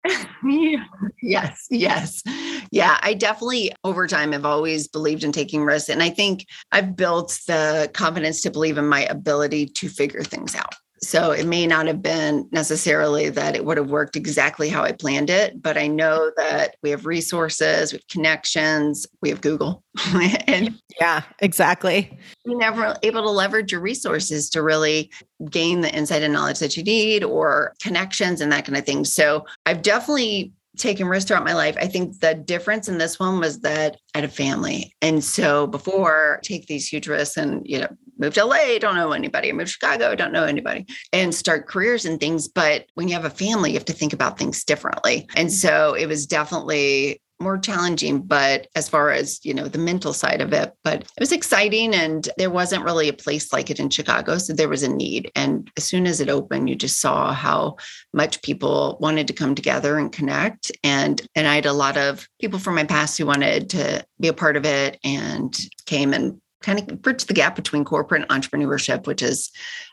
yes, 1.22 1.66
yes. 1.70 2.22
Yeah, 2.70 2.98
I 3.02 3.14
definitely 3.14 3.72
over 3.84 4.06
time 4.06 4.32
have 4.32 4.46
always 4.46 4.88
believed 4.88 5.24
in 5.24 5.32
taking 5.32 5.62
risks. 5.62 5.88
And 5.88 6.02
I 6.02 6.10
think 6.10 6.46
I've 6.72 6.96
built 6.96 7.38
the 7.46 7.90
confidence 7.92 8.42
to 8.42 8.50
believe 8.50 8.78
in 8.78 8.86
my 8.86 9.04
ability 9.04 9.66
to 9.66 9.88
figure 9.88 10.22
things 10.22 10.54
out. 10.54 10.74
So 11.02 11.30
it 11.32 11.46
may 11.46 11.66
not 11.66 11.86
have 11.86 12.02
been 12.02 12.46
necessarily 12.52 13.30
that 13.30 13.56
it 13.56 13.64
would 13.64 13.78
have 13.78 13.90
worked 13.90 14.16
exactly 14.16 14.68
how 14.68 14.82
I 14.82 14.92
planned 14.92 15.30
it, 15.30 15.62
but 15.62 15.78
I 15.78 15.86
know 15.86 16.30
that 16.36 16.76
we 16.82 16.90
have 16.90 17.06
resources, 17.06 17.92
we 17.92 17.96
have 17.96 18.08
connections, 18.08 19.06
we 19.22 19.30
have 19.30 19.40
Google. 19.40 19.82
and 20.46 20.78
yeah, 21.00 21.22
exactly. 21.38 22.18
You're 22.44 22.58
never 22.58 22.96
able 23.02 23.22
to 23.22 23.30
leverage 23.30 23.72
your 23.72 23.80
resources 23.80 24.50
to 24.50 24.62
really 24.62 25.10
gain 25.50 25.80
the 25.80 25.94
insight 25.94 26.22
and 26.22 26.34
knowledge 26.34 26.58
that 26.58 26.76
you 26.76 26.82
need 26.82 27.24
or 27.24 27.72
connections 27.80 28.42
and 28.42 28.52
that 28.52 28.66
kind 28.66 28.76
of 28.76 28.84
thing. 28.84 29.06
So 29.06 29.46
I've 29.64 29.80
definitely 29.80 30.52
taken 30.80 31.06
risks 31.06 31.28
throughout 31.28 31.44
my 31.44 31.52
life. 31.52 31.76
I 31.80 31.86
think 31.86 32.20
the 32.20 32.34
difference 32.34 32.88
in 32.88 32.98
this 32.98 33.18
one 33.18 33.38
was 33.38 33.60
that 33.60 33.96
I 34.14 34.18
had 34.18 34.24
a 34.24 34.32
family. 34.32 34.94
And 35.00 35.22
so 35.22 35.66
before 35.66 36.40
take 36.42 36.66
these 36.66 36.88
huge 36.88 37.06
risks 37.06 37.36
and, 37.36 37.62
you 37.64 37.80
know, 37.80 37.88
move 38.18 38.34
to 38.34 38.44
LA, 38.44 38.78
don't 38.78 38.96
know 38.96 39.12
anybody, 39.12 39.52
move 39.52 39.66
to 39.66 39.72
Chicago, 39.72 40.14
don't 40.14 40.32
know 40.32 40.44
anybody, 40.44 40.86
and 41.12 41.34
start 41.34 41.68
careers 41.68 42.04
and 42.04 42.20
things. 42.20 42.48
But 42.48 42.86
when 42.94 43.08
you 43.08 43.14
have 43.14 43.24
a 43.24 43.30
family, 43.30 43.70
you 43.70 43.76
have 43.76 43.84
to 43.86 43.92
think 43.92 44.12
about 44.12 44.38
things 44.38 44.64
differently. 44.64 45.28
And 45.36 45.52
so 45.52 45.94
it 45.94 46.06
was 46.06 46.26
definitely 46.26 47.22
more 47.40 47.58
challenging 47.58 48.20
but 48.20 48.66
as 48.74 48.88
far 48.88 49.10
as 49.10 49.40
you 49.44 49.54
know 49.54 49.66
the 49.66 49.78
mental 49.78 50.12
side 50.12 50.40
of 50.40 50.52
it 50.52 50.72
but 50.84 51.02
it 51.02 51.20
was 51.20 51.32
exciting 51.32 51.94
and 51.94 52.28
there 52.36 52.50
wasn't 52.50 52.84
really 52.84 53.08
a 53.08 53.12
place 53.12 53.52
like 53.52 53.70
it 53.70 53.80
in 53.80 53.88
chicago 53.88 54.38
so 54.38 54.52
there 54.52 54.68
was 54.68 54.82
a 54.82 54.88
need. 54.88 55.30
And 55.34 55.70
as 55.76 55.84
soon 55.84 56.06
as 56.06 56.20
it 56.20 56.28
opened 56.28 56.68
you 56.68 56.76
just 56.76 57.00
saw 57.00 57.32
how 57.32 57.76
much 58.12 58.42
people 58.42 58.98
wanted 59.00 59.26
to 59.28 59.32
come 59.32 59.54
together 59.54 59.98
and 59.98 60.12
connect. 60.12 60.72
And 60.84 61.20
and 61.34 61.46
i 61.46 61.54
had 61.54 61.66
a 61.66 61.72
lot 61.72 61.96
of 61.96 62.26
people 62.40 62.58
from 62.58 62.74
my 62.74 62.84
past 62.84 63.18
who 63.18 63.26
wanted 63.26 63.70
to 63.70 64.04
be 64.18 64.28
a 64.28 64.32
part 64.32 64.56
of 64.56 64.64
it 64.64 64.98
and 65.04 65.56
came 65.86 66.12
and 66.12 66.40
kind 66.62 66.78
of 66.78 67.00
bridge 67.00 67.24
the 67.24 67.32
gap 67.32 67.56
between 67.56 67.84
corporate 67.84 68.22
and 68.22 68.30
entrepreneurship 68.30 69.06
which 69.06 69.22
is 69.22 69.50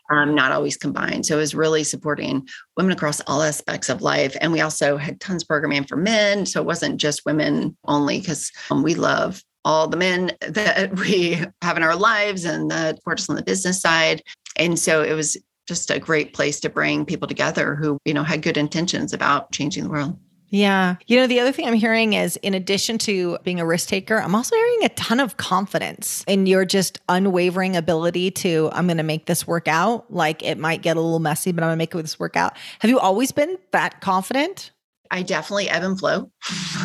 um, 0.10 0.36
not 0.36 0.52
always 0.52 0.78
combined. 0.78 1.26
So 1.26 1.36
it 1.36 1.42
was 1.42 1.56
really 1.56 1.84
supporting 1.84 2.48
women 2.76 2.92
across 2.92 3.22
all 3.22 3.42
aspects 3.44 3.90
of 3.90 4.02
life. 4.02 4.36
And 4.40 4.52
we 4.52 4.62
also 4.62 4.98
had 4.98 5.20
tons 5.20 5.44
of 5.44 5.48
programming 5.48 5.84
for 5.84 5.98
men. 5.98 6.46
So 6.46 6.62
it 6.62 6.66
wasn't 6.66 7.00
just 7.00 7.26
women 7.26 7.76
only, 7.86 8.20
because 8.20 8.52
um, 8.72 8.84
we 8.84 8.96
love 8.96 9.42
all 9.66 9.88
the 9.88 9.98
men 9.98 10.32
that 10.48 10.98
we 10.98 11.44
have 11.62 11.78
in 11.78 11.84
our 11.84 11.96
lives 11.96 12.46
and 12.46 12.72
that 12.72 12.98
support 12.98 13.20
us 13.20 13.30
on 13.30 13.36
the 13.36 13.44
business 13.44 13.82
side. 13.82 14.22
And 14.56 14.80
so 14.80 15.04
it 15.04 15.14
was 15.14 15.38
just 15.68 15.92
a 15.92 16.00
great 16.00 16.34
place 16.34 16.60
to 16.62 16.70
bring 16.70 17.06
people 17.06 17.28
together 17.28 17.76
who, 17.76 18.00
you 18.06 18.14
know, 18.14 18.24
had 18.24 18.42
good 18.42 18.58
intentions 18.58 19.14
about 19.14 19.52
changing 19.52 19.84
the 19.84 19.90
world. 19.90 20.18
Yeah. 20.50 20.96
You 21.08 21.18
know, 21.18 21.28
the 21.28 21.40
other 21.40 21.52
thing 21.52 21.68
I'm 21.68 21.74
hearing 21.74 22.14
is 22.14 22.38
in 22.38 22.54
addition 22.54 22.98
to 23.00 23.38
being 23.44 23.60
a 23.60 23.66
risk 23.66 23.90
taker, 23.90 24.18
I'm 24.18 24.34
also 24.34 24.56
hearing 24.56 24.86
a 24.86 24.90
ton 24.90 25.20
of 25.20 25.38
confidence 25.38 26.24
in 26.28 26.46
your 26.46 26.64
just 26.66 27.00
unwavering 27.10 27.76
ability 27.76 28.32
to, 28.32 28.70
I'm 28.72 28.88
going 28.88 28.98
to 28.98 29.04
make 29.04 29.26
this 29.26 29.46
work 29.46 29.68
out. 29.68 30.12
Like 30.12 30.44
it 30.44 30.58
might 30.58 30.82
get 30.82 30.96
a 30.96 31.02
little 31.02 31.20
messy, 31.20 31.52
but 31.52 31.64
I'm 31.64 31.68
going 31.68 31.78
to 31.78 31.82
make 31.82 31.94
it 31.94 32.02
this 32.02 32.20
work 32.20 32.38
out. 32.38 32.56
Have 32.80 32.90
you 32.90 33.00
always 33.00 33.32
been 33.32 33.58
that 33.72 34.00
confident? 34.00 34.72
I 35.12 35.24
definitely 35.24 35.70
ebb 35.70 35.84
and 35.84 36.00
flow. 36.00 36.32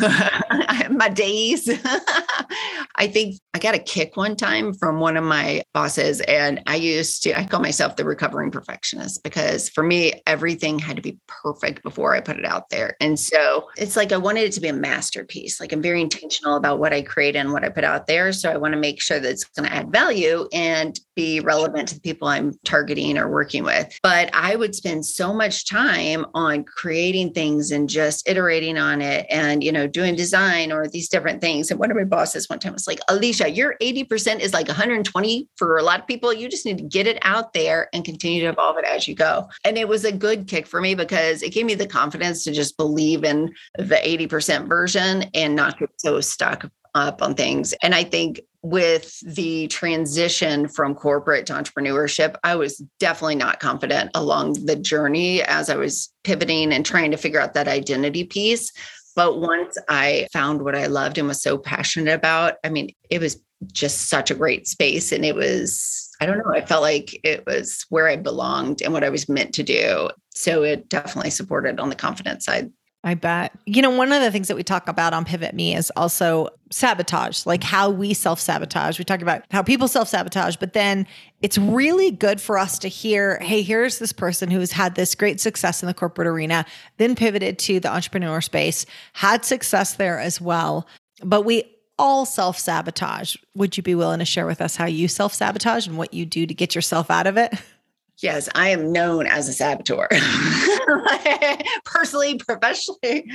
my 1.03 1.09
days. 1.09 1.69
I 2.95 3.07
think 3.07 3.35
I 3.53 3.59
got 3.59 3.75
a 3.75 3.79
kick 3.79 4.15
one 4.15 4.35
time 4.35 4.73
from 4.73 4.99
one 4.99 5.17
of 5.17 5.23
my 5.23 5.63
bosses, 5.73 6.21
and 6.21 6.61
I 6.67 6.75
used 6.75 7.23
to, 7.23 7.37
I 7.37 7.45
call 7.45 7.59
myself 7.59 7.95
the 7.95 8.05
recovering 8.05 8.51
perfectionist 8.51 9.23
because 9.23 9.69
for 9.69 9.83
me, 9.83 10.13
everything 10.27 10.79
had 10.79 10.95
to 10.95 11.01
be 11.01 11.17
perfect 11.27 11.83
before 11.83 12.15
I 12.15 12.21
put 12.21 12.37
it 12.37 12.45
out 12.45 12.69
there. 12.69 12.95
And 13.01 13.19
so 13.19 13.69
it's 13.77 13.95
like 13.95 14.11
I 14.11 14.17
wanted 14.17 14.43
it 14.43 14.53
to 14.53 14.61
be 14.61 14.67
a 14.67 14.73
masterpiece. 14.73 15.59
Like 15.59 15.71
I'm 15.71 15.81
very 15.81 16.01
intentional 16.01 16.55
about 16.55 16.79
what 16.79 16.93
I 16.93 17.01
create 17.01 17.35
and 17.35 17.51
what 17.51 17.63
I 17.63 17.69
put 17.69 17.83
out 17.83 18.07
there. 18.07 18.31
So 18.31 18.49
I 18.49 18.57
want 18.57 18.73
to 18.73 18.79
make 18.79 19.01
sure 19.01 19.19
that 19.19 19.29
it's 19.29 19.45
going 19.45 19.67
to 19.67 19.75
add 19.75 19.91
value 19.91 20.47
and 20.53 20.97
be 21.15 21.39
relevant 21.39 21.89
to 21.89 21.95
the 21.95 22.01
people 22.01 22.27
I'm 22.27 22.53
targeting 22.63 23.17
or 23.17 23.29
working 23.29 23.63
with. 23.63 23.97
But 24.03 24.29
I 24.33 24.55
would 24.55 24.75
spend 24.75 25.05
so 25.05 25.33
much 25.33 25.67
time 25.67 26.25
on 26.33 26.63
creating 26.63 27.33
things 27.33 27.71
and 27.71 27.89
just 27.89 28.12
just 28.13 28.29
iterating 28.29 28.77
on 28.77 29.01
it 29.01 29.25
and, 29.29 29.63
you 29.63 29.71
know, 29.71 29.87
doing 29.87 30.15
design 30.15 30.71
or 30.71 30.87
these 30.87 31.09
different 31.09 31.41
things. 31.41 31.71
And 31.71 31.79
one 31.79 31.91
of 31.91 31.97
my 31.97 32.03
bosses 32.03 32.49
one 32.49 32.59
time 32.59 32.73
was 32.73 32.87
like, 32.87 32.99
Alicia, 33.07 33.49
your 33.49 33.75
80% 33.81 34.39
is 34.39 34.53
like 34.53 34.67
120 34.67 35.49
for 35.57 35.77
a 35.77 35.83
lot 35.83 35.99
of 35.99 36.07
people. 36.07 36.33
You 36.33 36.47
just 36.49 36.65
need 36.65 36.77
to 36.77 36.83
get 36.83 37.07
it 37.07 37.17
out 37.21 37.53
there 37.53 37.89
and 37.93 38.05
continue 38.05 38.41
to 38.41 38.49
evolve 38.49 38.77
it 38.77 38.85
as 38.85 39.07
you 39.07 39.15
go. 39.15 39.47
And 39.65 39.77
it 39.77 39.87
was 39.87 40.05
a 40.05 40.11
good 40.11 40.47
kick 40.47 40.67
for 40.67 40.79
me 40.79 40.95
because 40.95 41.41
it 41.41 41.53
gave 41.53 41.65
me 41.65 41.75
the 41.75 41.87
confidence 41.87 42.43
to 42.43 42.51
just 42.51 42.77
believe 42.77 43.23
in 43.23 43.53
the 43.77 43.95
80% 43.95 44.67
version 44.67 45.25
and 45.33 45.55
not 45.55 45.79
get 45.79 45.89
so 45.97 46.21
stuck 46.21 46.69
up 46.95 47.21
on 47.21 47.33
things. 47.33 47.73
And 47.81 47.95
I 47.95 48.03
think 48.03 48.41
with 48.63 49.19
the 49.25 49.67
transition 49.67 50.69
from 50.69 50.95
corporate 50.95 51.45
to 51.47 51.53
entrepreneurship, 51.53 52.35
I 52.43 52.55
was 52.55 52.81
definitely 52.97 53.35
not 53.35 53.59
confident 53.59 54.11
along 54.15 54.65
the 54.65 54.77
journey 54.77 55.43
as 55.43 55.69
I 55.69 55.75
was 55.75 56.11
pivoting 56.23 56.71
and 56.71 56.85
trying 56.85 57.11
to 57.11 57.17
figure 57.17 57.41
out 57.41 57.53
that 57.55 57.67
identity 57.67 58.23
piece. 58.23 58.71
But 59.15 59.39
once 59.39 59.77
I 59.89 60.27
found 60.31 60.63
what 60.63 60.75
I 60.75 60.87
loved 60.87 61.17
and 61.17 61.27
was 61.27 61.41
so 61.41 61.57
passionate 61.57 62.13
about, 62.13 62.55
I 62.63 62.69
mean, 62.69 62.95
it 63.09 63.19
was 63.19 63.39
just 63.71 64.07
such 64.09 64.31
a 64.31 64.35
great 64.35 64.67
space. 64.67 65.11
And 65.11 65.25
it 65.25 65.35
was, 65.35 66.09
I 66.21 66.25
don't 66.25 66.37
know, 66.37 66.53
I 66.53 66.65
felt 66.65 66.81
like 66.81 67.19
it 67.23 67.45
was 67.45 67.85
where 67.89 68.07
I 68.07 68.15
belonged 68.15 68.81
and 68.81 68.93
what 68.93 69.03
I 69.03 69.09
was 69.09 69.29
meant 69.29 69.53
to 69.55 69.63
do. 69.63 70.09
So 70.33 70.63
it 70.63 70.87
definitely 70.89 71.31
supported 71.31 71.79
on 71.79 71.89
the 71.89 71.95
confidence 71.95 72.45
side. 72.45 72.71
I 73.05 73.15
bet. 73.15 73.51
You 73.65 73.81
know, 73.81 73.89
one 73.89 74.13
of 74.13 74.21
the 74.21 74.31
things 74.31 74.47
that 74.47 74.55
we 74.55 74.63
talk 74.63 74.87
about 74.87 75.13
on 75.13 75.25
Pivot 75.25 75.53
Me 75.53 75.75
is 75.75 75.91
also 75.97 76.47
sabotage, 76.71 77.45
like 77.45 77.61
how 77.61 77.89
we 77.89 78.13
self 78.13 78.39
sabotage. 78.39 78.97
We 78.97 79.03
talk 79.03 79.21
about 79.21 79.43
how 79.51 79.61
people 79.61 79.89
self 79.89 80.07
sabotage, 80.07 80.55
but 80.55 80.71
then 80.71 81.05
it's 81.41 81.57
really 81.57 82.11
good 82.11 82.39
for 82.39 82.57
us 82.57 82.79
to 82.79 82.87
hear 82.87 83.39
hey, 83.39 83.61
here's 83.61 83.99
this 83.99 84.13
person 84.13 84.49
who's 84.49 84.71
had 84.71 84.95
this 84.95 85.15
great 85.15 85.41
success 85.41 85.83
in 85.83 85.87
the 85.87 85.93
corporate 85.93 86.27
arena, 86.27 86.65
then 86.97 87.13
pivoted 87.13 87.59
to 87.59 87.81
the 87.81 87.93
entrepreneur 87.93 88.39
space, 88.39 88.85
had 89.11 89.43
success 89.43 89.95
there 89.95 90.19
as 90.19 90.39
well. 90.39 90.87
But 91.21 91.41
we 91.41 91.65
all 91.99 92.25
self 92.25 92.57
sabotage. 92.57 93.35
Would 93.55 93.75
you 93.75 93.83
be 93.83 93.95
willing 93.95 94.19
to 94.19 94.25
share 94.25 94.45
with 94.45 94.61
us 94.61 94.77
how 94.77 94.85
you 94.85 95.09
self 95.09 95.33
sabotage 95.33 95.87
and 95.87 95.97
what 95.97 96.13
you 96.13 96.25
do 96.25 96.45
to 96.45 96.53
get 96.53 96.73
yourself 96.73 97.11
out 97.11 97.27
of 97.27 97.37
it? 97.37 97.53
Yes, 98.21 98.47
I 98.55 98.69
am 98.69 98.91
known 98.91 99.25
as 99.25 99.49
a 99.49 99.53
saboteur. 99.53 100.07
Personally, 101.85 102.37
professionally. 102.37 103.25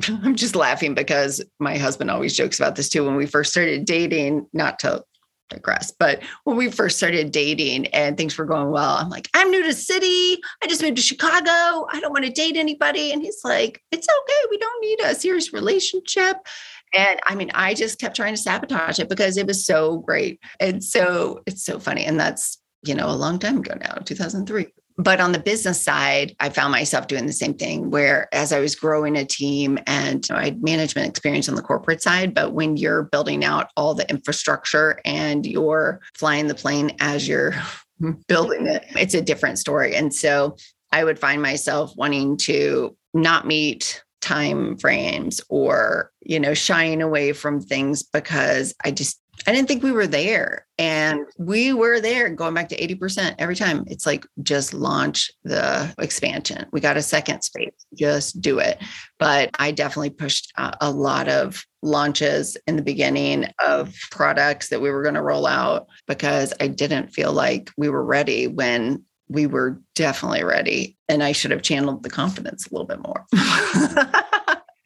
I'm 0.08 0.34
just 0.34 0.56
laughing 0.56 0.94
because 0.94 1.42
my 1.60 1.76
husband 1.76 2.10
always 2.10 2.36
jokes 2.36 2.58
about 2.58 2.76
this 2.76 2.88
too. 2.88 3.04
When 3.04 3.16
we 3.16 3.26
first 3.26 3.52
started 3.52 3.84
dating, 3.84 4.46
not 4.52 4.78
to 4.80 5.04
digress, 5.50 5.92
but 5.96 6.22
when 6.44 6.56
we 6.56 6.70
first 6.70 6.96
started 6.96 7.30
dating 7.30 7.86
and 7.88 8.16
things 8.16 8.36
were 8.36 8.46
going 8.46 8.70
well, 8.70 8.96
I'm 8.96 9.10
like, 9.10 9.28
I'm 9.34 9.50
new 9.50 9.62
to 9.62 9.74
city. 9.74 10.40
I 10.62 10.66
just 10.66 10.82
moved 10.82 10.96
to 10.96 11.02
Chicago. 11.02 11.86
I 11.92 11.98
don't 12.00 12.12
want 12.12 12.24
to 12.24 12.32
date 12.32 12.56
anybody. 12.56 13.12
And 13.12 13.22
he's 13.22 13.40
like, 13.44 13.80
it's 13.92 14.08
okay. 14.08 14.48
We 14.50 14.58
don't 14.58 14.80
need 14.80 15.00
a 15.00 15.14
serious 15.14 15.52
relationship. 15.52 16.38
And 16.94 17.20
I 17.26 17.34
mean, 17.34 17.50
I 17.54 17.74
just 17.74 18.00
kept 18.00 18.16
trying 18.16 18.34
to 18.34 18.40
sabotage 18.40 18.98
it 18.98 19.08
because 19.08 19.36
it 19.36 19.46
was 19.46 19.64
so 19.66 19.98
great. 19.98 20.40
And 20.60 20.82
so 20.82 21.42
it's 21.46 21.64
so 21.64 21.78
funny. 21.78 22.04
And 22.04 22.18
that's 22.18 22.58
you 22.86 22.94
know, 22.94 23.08
a 23.08 23.12
long 23.12 23.38
time 23.38 23.58
ago 23.58 23.74
now, 23.80 23.94
2003. 24.04 24.64
Mm-hmm. 24.64 24.70
But 24.96 25.20
on 25.20 25.32
the 25.32 25.40
business 25.40 25.82
side, 25.82 26.36
I 26.38 26.50
found 26.50 26.70
myself 26.70 27.08
doing 27.08 27.26
the 27.26 27.32
same 27.32 27.54
thing 27.54 27.90
where 27.90 28.28
as 28.32 28.52
I 28.52 28.60
was 28.60 28.76
growing 28.76 29.16
a 29.16 29.24
team 29.24 29.78
and 29.88 30.26
you 30.28 30.34
know, 30.34 30.40
I 30.40 30.44
had 30.44 30.62
management 30.62 31.08
experience 31.08 31.48
on 31.48 31.56
the 31.56 31.62
corporate 31.62 32.00
side, 32.00 32.32
but 32.32 32.52
when 32.52 32.76
you're 32.76 33.02
building 33.02 33.44
out 33.44 33.70
all 33.76 33.94
the 33.94 34.08
infrastructure 34.08 35.00
and 35.04 35.44
you're 35.44 36.00
flying 36.14 36.46
the 36.46 36.54
plane 36.54 36.94
as 37.00 37.26
you're 37.26 37.54
building 38.28 38.68
it, 38.68 38.84
it's 38.90 39.14
a 39.14 39.20
different 39.20 39.58
story. 39.58 39.96
And 39.96 40.14
so 40.14 40.56
I 40.92 41.02
would 41.02 41.18
find 41.18 41.42
myself 41.42 41.92
wanting 41.96 42.36
to 42.38 42.96
not 43.14 43.48
meet 43.48 44.04
time 44.24 44.78
frames 44.78 45.38
or 45.50 46.10
you 46.22 46.40
know 46.40 46.54
shying 46.54 47.02
away 47.02 47.30
from 47.34 47.60
things 47.60 48.02
because 48.02 48.74
i 48.82 48.90
just 48.90 49.20
I 49.46 49.52
didn't 49.52 49.68
think 49.68 49.82
we 49.82 49.92
were 49.92 50.06
there. 50.06 50.66
And 50.78 51.20
we 51.38 51.72
were 51.72 52.00
there 52.00 52.28
going 52.30 52.54
back 52.54 52.68
to 52.70 52.76
80% 52.76 53.36
every 53.38 53.54
time. 53.54 53.84
It's 53.86 54.06
like 54.06 54.26
just 54.42 54.74
launch 54.74 55.30
the 55.44 55.94
expansion. 55.98 56.66
We 56.72 56.80
got 56.80 56.96
a 56.96 57.02
second 57.02 57.42
space, 57.42 57.86
just 57.96 58.40
do 58.40 58.58
it. 58.58 58.82
But 59.18 59.50
I 59.58 59.70
definitely 59.70 60.10
pushed 60.10 60.52
a 60.56 60.90
lot 60.90 61.28
of 61.28 61.64
launches 61.82 62.56
in 62.66 62.76
the 62.76 62.82
beginning 62.82 63.46
of 63.64 63.94
products 64.10 64.68
that 64.70 64.80
we 64.80 64.90
were 64.90 65.02
going 65.02 65.14
to 65.14 65.22
roll 65.22 65.46
out 65.46 65.86
because 66.08 66.52
I 66.60 66.68
didn't 66.68 67.12
feel 67.12 67.32
like 67.32 67.70
we 67.76 67.88
were 67.88 68.04
ready 68.04 68.48
when 68.48 69.04
we 69.28 69.46
were 69.46 69.80
definitely 69.94 70.44
ready. 70.44 70.96
And 71.08 71.22
I 71.22 71.32
should 71.32 71.50
have 71.50 71.62
channeled 71.62 72.02
the 72.02 72.10
confidence 72.10 72.66
a 72.66 72.74
little 72.74 72.86
bit 72.86 73.00
more. 73.00 73.26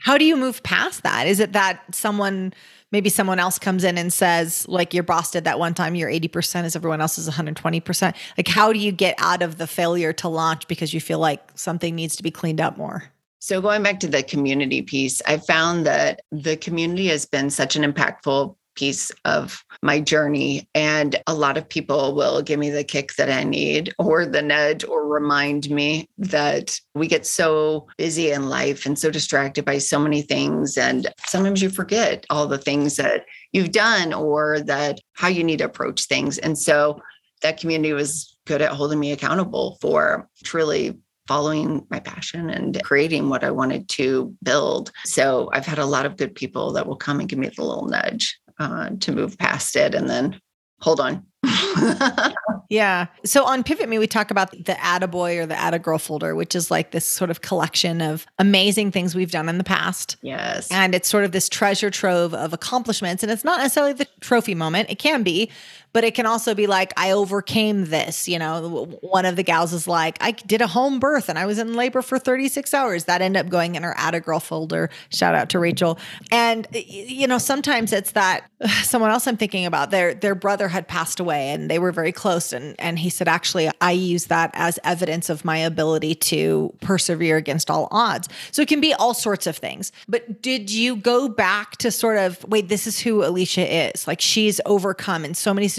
How 0.00 0.16
do 0.16 0.24
you 0.24 0.36
move 0.36 0.62
past 0.62 1.02
that? 1.02 1.26
Is 1.26 1.40
it 1.40 1.52
that 1.52 1.82
someone, 1.94 2.52
maybe 2.92 3.08
someone 3.08 3.38
else 3.38 3.58
comes 3.58 3.84
in 3.84 3.98
and 3.98 4.12
says, 4.12 4.66
like 4.68 4.94
your 4.94 5.02
boss 5.02 5.30
did 5.30 5.44
that 5.44 5.58
one 5.58 5.74
time, 5.74 5.94
you're 5.94 6.10
80% 6.10 6.64
as 6.64 6.76
everyone 6.76 7.00
else 7.00 7.18
is 7.18 7.28
120%? 7.28 8.14
Like, 8.36 8.48
how 8.48 8.72
do 8.72 8.78
you 8.78 8.92
get 8.92 9.14
out 9.18 9.42
of 9.42 9.58
the 9.58 9.66
failure 9.66 10.12
to 10.14 10.28
launch 10.28 10.66
because 10.68 10.94
you 10.94 11.00
feel 11.00 11.18
like 11.18 11.42
something 11.54 11.94
needs 11.94 12.16
to 12.16 12.22
be 12.22 12.30
cleaned 12.30 12.60
up 12.60 12.76
more? 12.76 13.04
So, 13.40 13.60
going 13.60 13.84
back 13.84 14.00
to 14.00 14.08
the 14.08 14.24
community 14.24 14.82
piece, 14.82 15.22
I 15.24 15.38
found 15.38 15.86
that 15.86 16.22
the 16.32 16.56
community 16.56 17.06
has 17.06 17.24
been 17.24 17.50
such 17.50 17.76
an 17.76 17.84
impactful 17.84 18.56
piece 18.78 19.10
of 19.24 19.64
my 19.82 19.98
journey. 19.98 20.68
And 20.72 21.16
a 21.26 21.34
lot 21.34 21.58
of 21.58 21.68
people 21.68 22.14
will 22.14 22.42
give 22.42 22.60
me 22.60 22.70
the 22.70 22.84
kick 22.84 23.14
that 23.16 23.28
I 23.28 23.42
need 23.42 23.92
or 23.98 24.24
the 24.24 24.40
nudge 24.40 24.84
or 24.84 25.08
remind 25.08 25.68
me 25.68 26.08
that 26.18 26.78
we 26.94 27.08
get 27.08 27.26
so 27.26 27.88
busy 27.98 28.30
in 28.30 28.48
life 28.48 28.86
and 28.86 28.96
so 28.96 29.10
distracted 29.10 29.64
by 29.64 29.78
so 29.78 29.98
many 29.98 30.22
things. 30.22 30.78
And 30.78 31.08
sometimes 31.26 31.60
you 31.60 31.70
forget 31.70 32.24
all 32.30 32.46
the 32.46 32.56
things 32.56 32.94
that 32.96 33.24
you've 33.52 33.72
done 33.72 34.12
or 34.12 34.60
that 34.60 35.00
how 35.14 35.26
you 35.26 35.42
need 35.42 35.58
to 35.58 35.64
approach 35.64 36.04
things. 36.04 36.38
And 36.38 36.56
so 36.56 37.00
that 37.42 37.58
community 37.58 37.92
was 37.92 38.36
good 38.46 38.62
at 38.62 38.70
holding 38.70 39.00
me 39.00 39.10
accountable 39.10 39.76
for 39.80 40.28
truly 40.44 40.96
following 41.26 41.84
my 41.90 41.98
passion 42.00 42.48
and 42.48 42.80
creating 42.84 43.28
what 43.28 43.44
I 43.44 43.50
wanted 43.50 43.88
to 43.90 44.34
build. 44.42 44.92
So 45.04 45.50
I've 45.52 45.66
had 45.66 45.78
a 45.78 45.84
lot 45.84 46.06
of 46.06 46.16
good 46.16 46.34
people 46.34 46.72
that 46.72 46.86
will 46.86 46.96
come 46.96 47.20
and 47.20 47.28
give 47.28 47.38
me 47.38 47.50
the 47.54 47.64
little 47.64 47.86
nudge 47.86 48.38
uh, 48.58 48.90
to 49.00 49.12
move 49.12 49.38
past 49.38 49.76
it 49.76 49.94
and 49.94 50.08
then 50.08 50.40
hold 50.80 51.00
on. 51.00 51.24
yeah. 52.68 53.06
So 53.24 53.44
on 53.44 53.62
Pivot 53.62 53.88
Me, 53.88 53.98
we 53.98 54.06
talk 54.06 54.30
about 54.30 54.50
the 54.50 54.74
Attaboy 54.74 55.38
or 55.38 55.46
the 55.46 55.54
Attagirl 55.54 56.00
folder, 56.00 56.34
which 56.34 56.54
is 56.54 56.70
like 56.70 56.90
this 56.90 57.06
sort 57.06 57.30
of 57.30 57.40
collection 57.40 58.00
of 58.00 58.26
amazing 58.38 58.90
things 58.90 59.14
we've 59.14 59.30
done 59.30 59.48
in 59.48 59.58
the 59.58 59.64
past. 59.64 60.16
Yes. 60.22 60.70
And 60.70 60.94
it's 60.94 61.08
sort 61.08 61.24
of 61.24 61.32
this 61.32 61.48
treasure 61.48 61.90
trove 61.90 62.34
of 62.34 62.52
accomplishments. 62.52 63.22
And 63.22 63.30
it's 63.30 63.44
not 63.44 63.58
necessarily 63.58 63.92
the 63.92 64.08
trophy 64.20 64.54
moment, 64.54 64.90
it 64.90 64.98
can 64.98 65.22
be, 65.22 65.50
but 65.92 66.04
it 66.04 66.14
can 66.14 66.26
also 66.26 66.54
be 66.54 66.66
like 66.66 66.92
i 66.96 67.10
overcame 67.10 67.86
this 67.86 68.28
you 68.28 68.38
know 68.38 68.86
one 69.00 69.24
of 69.24 69.36
the 69.36 69.42
gals 69.42 69.72
is 69.72 69.86
like 69.86 70.16
i 70.20 70.30
did 70.30 70.60
a 70.60 70.66
home 70.66 70.98
birth 70.98 71.28
and 71.28 71.38
i 71.38 71.46
was 71.46 71.58
in 71.58 71.74
labor 71.74 72.02
for 72.02 72.18
36 72.18 72.74
hours. 72.74 73.04
That 73.04 73.22
ended 73.22 73.44
up 73.44 73.50
going 73.50 73.74
in 73.74 73.82
her 73.82 73.94
Attagirl 73.98 74.42
folder. 74.42 74.90
Shout 75.10 75.34
out 75.34 75.48
to 75.50 75.58
rachel. 75.58 75.98
And 76.30 76.66
you 76.72 77.26
know 77.26 77.38
sometimes 77.38 77.92
it's 77.92 78.12
that 78.12 78.50
someone 78.82 79.10
else 79.10 79.26
i'm 79.26 79.36
thinking 79.36 79.64
about 79.64 79.90
their 79.90 80.14
their 80.14 80.34
brother 80.34 80.68
had 80.68 80.86
passed 80.88 81.20
away 81.20 81.50
and 81.50 81.70
they 81.70 81.78
were 81.78 81.92
very 81.92 82.12
close 82.12 82.52
and 82.52 82.74
and 82.78 82.98
he 82.98 83.10
said 83.10 83.28
actually 83.28 83.70
i 83.80 83.92
use 83.92 84.26
that 84.26 84.50
as 84.54 84.78
evidence 84.84 85.30
of 85.30 85.44
my 85.44 85.56
ability 85.56 86.14
to 86.14 86.74
persevere 86.80 87.36
against 87.36 87.70
all 87.70 87.88
odds. 87.90 88.28
So 88.52 88.62
it 88.62 88.68
can 88.68 88.80
be 88.80 88.92
all 88.94 89.14
sorts 89.14 89.46
of 89.46 89.56
things. 89.56 89.92
But 90.08 90.42
did 90.42 90.70
you 90.70 90.96
go 90.96 91.28
back 91.28 91.76
to 91.78 91.90
sort 91.90 92.18
of 92.18 92.44
wait 92.48 92.68
this 92.68 92.86
is 92.86 92.98
who 92.98 93.24
alicia 93.24 93.92
is. 93.92 94.06
Like 94.06 94.20
she's 94.20 94.60
overcome 94.66 95.24
in 95.24 95.34
so 95.34 95.54
many 95.54 95.68
situations 95.68 95.77